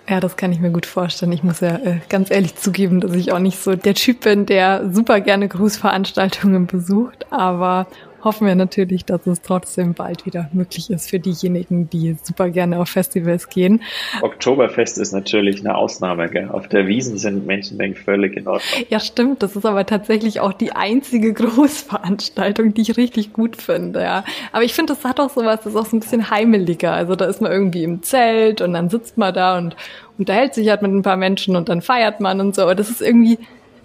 Ja. 0.09 0.19
Das 0.19 0.37
kann 0.37 0.51
ich 0.51 0.59
mir 0.59 0.71
gut 0.71 0.85
vorstellen. 0.85 1.31
Ich 1.31 1.43
muss 1.43 1.59
ja 1.59 1.75
äh, 1.75 1.99
ganz 2.09 2.31
ehrlich 2.31 2.55
zugeben, 2.55 3.01
dass 3.01 3.13
ich 3.13 3.31
auch 3.31 3.39
nicht 3.39 3.59
so 3.59 3.75
der 3.75 3.93
Typ 3.93 4.21
bin, 4.21 4.45
der 4.45 4.89
super 4.91 5.19
gerne 5.21 5.47
Grußveranstaltungen 5.47 6.67
besucht, 6.67 7.25
aber 7.31 7.87
hoffen 8.25 8.47
wir 8.47 8.55
natürlich, 8.55 9.05
dass 9.05 9.25
es 9.27 9.41
trotzdem 9.41 9.93
bald 9.93 10.25
wieder 10.25 10.49
möglich 10.51 10.89
ist 10.89 11.09
für 11.09 11.19
diejenigen, 11.19 11.89
die 11.89 12.17
super 12.21 12.49
gerne 12.49 12.79
auf 12.79 12.89
Festivals 12.89 13.49
gehen. 13.49 13.81
Oktoberfest 14.21 14.97
ist 14.97 15.13
natürlich 15.13 15.59
eine 15.59 15.75
Ausnahme. 15.75 16.27
Gell? 16.29 16.49
Auf 16.49 16.67
der 16.67 16.87
Wiesen 16.87 17.17
sind 17.17 17.45
Menschenmengen 17.45 17.95
völlig 17.95 18.35
in 18.35 18.47
Ordnung. 18.47 18.85
Ja, 18.89 18.99
stimmt. 18.99 19.43
Das 19.43 19.55
ist 19.55 19.65
aber 19.65 19.85
tatsächlich 19.85 20.39
auch 20.39 20.53
die 20.53 20.73
einzige 20.73 21.33
Großveranstaltung, 21.45 22.73
die 22.73 22.81
ich 22.81 22.97
richtig 22.97 23.31
gut 23.31 23.55
finde. 23.55 24.01
Ja. 24.01 24.25
Aber 24.51 24.63
ich 24.63 24.73
finde, 24.73 24.93
das 24.95 25.05
hat 25.05 25.19
auch 25.19 25.29
sowas, 25.29 25.61
das 25.63 25.73
ist 25.73 25.79
auch 25.79 25.85
so 25.85 25.95
ein 25.95 25.99
bisschen 25.99 26.31
heimeliger. 26.31 26.93
Also 26.93 27.15
da 27.15 27.25
ist 27.25 27.41
man 27.41 27.51
irgendwie 27.51 27.83
im 27.83 28.01
Zelt 28.01 28.61
und 28.61 28.73
dann 28.73 28.89
sitzt 28.89 29.17
man 29.17 29.33
da 29.33 29.57
und 29.57 29.75
unterhält 30.17 30.55
sich 30.55 30.69
halt 30.69 30.81
mit 30.81 30.91
ein 30.91 31.03
paar 31.03 31.17
Menschen 31.17 31.55
und 31.55 31.69
dann 31.69 31.83
feiert 31.83 32.19
man 32.19 32.41
und 32.41 32.55
so. 32.55 32.63
Aber 32.63 32.73
das 32.73 32.89
ist 32.89 33.01
irgendwie, 33.01 33.37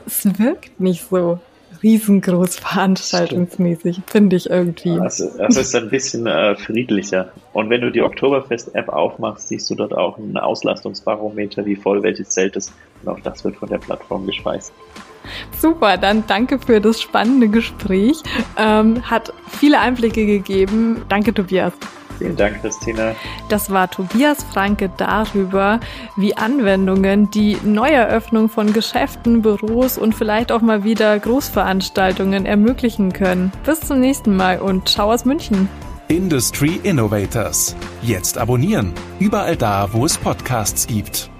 es 0.06 0.26
wirkt 0.38 0.80
nicht 0.80 1.04
so 1.10 1.40
riesengroß 1.82 2.56
veranstaltungsmäßig, 2.56 4.00
finde 4.06 4.36
ich 4.36 4.50
irgendwie. 4.50 4.98
Also, 4.98 5.30
das 5.36 5.56
ist 5.56 5.74
ein 5.74 5.88
bisschen 5.88 6.26
äh, 6.26 6.54
friedlicher. 6.56 7.32
Und 7.52 7.70
wenn 7.70 7.80
du 7.80 7.90
die 7.90 8.02
Oktoberfest-App 8.02 8.88
aufmachst, 8.88 9.48
siehst 9.48 9.68
du 9.70 9.74
dort 9.74 9.94
auch 9.94 10.18
ein 10.18 10.36
Auslastungsbarometer, 10.36 11.64
wie 11.66 11.76
voll 11.76 12.02
welches 12.02 12.30
Zelt 12.30 12.56
ist. 12.56 12.72
Und 13.02 13.08
auch 13.08 13.20
das 13.20 13.44
wird 13.44 13.56
von 13.56 13.68
der 13.68 13.78
Plattform 13.78 14.26
gespeist. 14.26 14.72
Super, 15.58 15.96
dann 15.96 16.24
danke 16.26 16.58
für 16.58 16.80
das 16.80 17.00
spannende 17.00 17.48
Gespräch. 17.48 18.22
Ähm, 18.56 19.08
hat 19.10 19.32
viele 19.48 19.78
Einblicke 19.80 20.26
gegeben. 20.26 21.02
Danke, 21.08 21.34
Tobias. 21.34 21.72
Vielen 22.20 22.36
Dank, 22.36 22.60
Christina. 22.60 23.14
Das 23.48 23.70
war 23.70 23.90
Tobias 23.90 24.44
Franke 24.44 24.90
darüber, 24.98 25.80
wie 26.16 26.36
Anwendungen 26.36 27.30
die 27.30 27.56
Neueröffnung 27.64 28.50
von 28.50 28.74
Geschäften, 28.74 29.40
Büros 29.40 29.96
und 29.96 30.14
vielleicht 30.14 30.52
auch 30.52 30.60
mal 30.60 30.84
wieder 30.84 31.18
Großveranstaltungen 31.18 32.44
ermöglichen 32.44 33.14
können. 33.14 33.52
Bis 33.64 33.80
zum 33.80 34.00
nächsten 34.00 34.36
Mal 34.36 34.58
und 34.58 34.86
ciao 34.86 35.10
aus 35.10 35.24
München. 35.24 35.70
Industry 36.08 36.78
Innovators. 36.82 37.74
Jetzt 38.02 38.36
abonnieren. 38.36 38.92
Überall 39.18 39.56
da, 39.56 39.88
wo 39.92 40.04
es 40.04 40.18
Podcasts 40.18 40.86
gibt. 40.86 41.30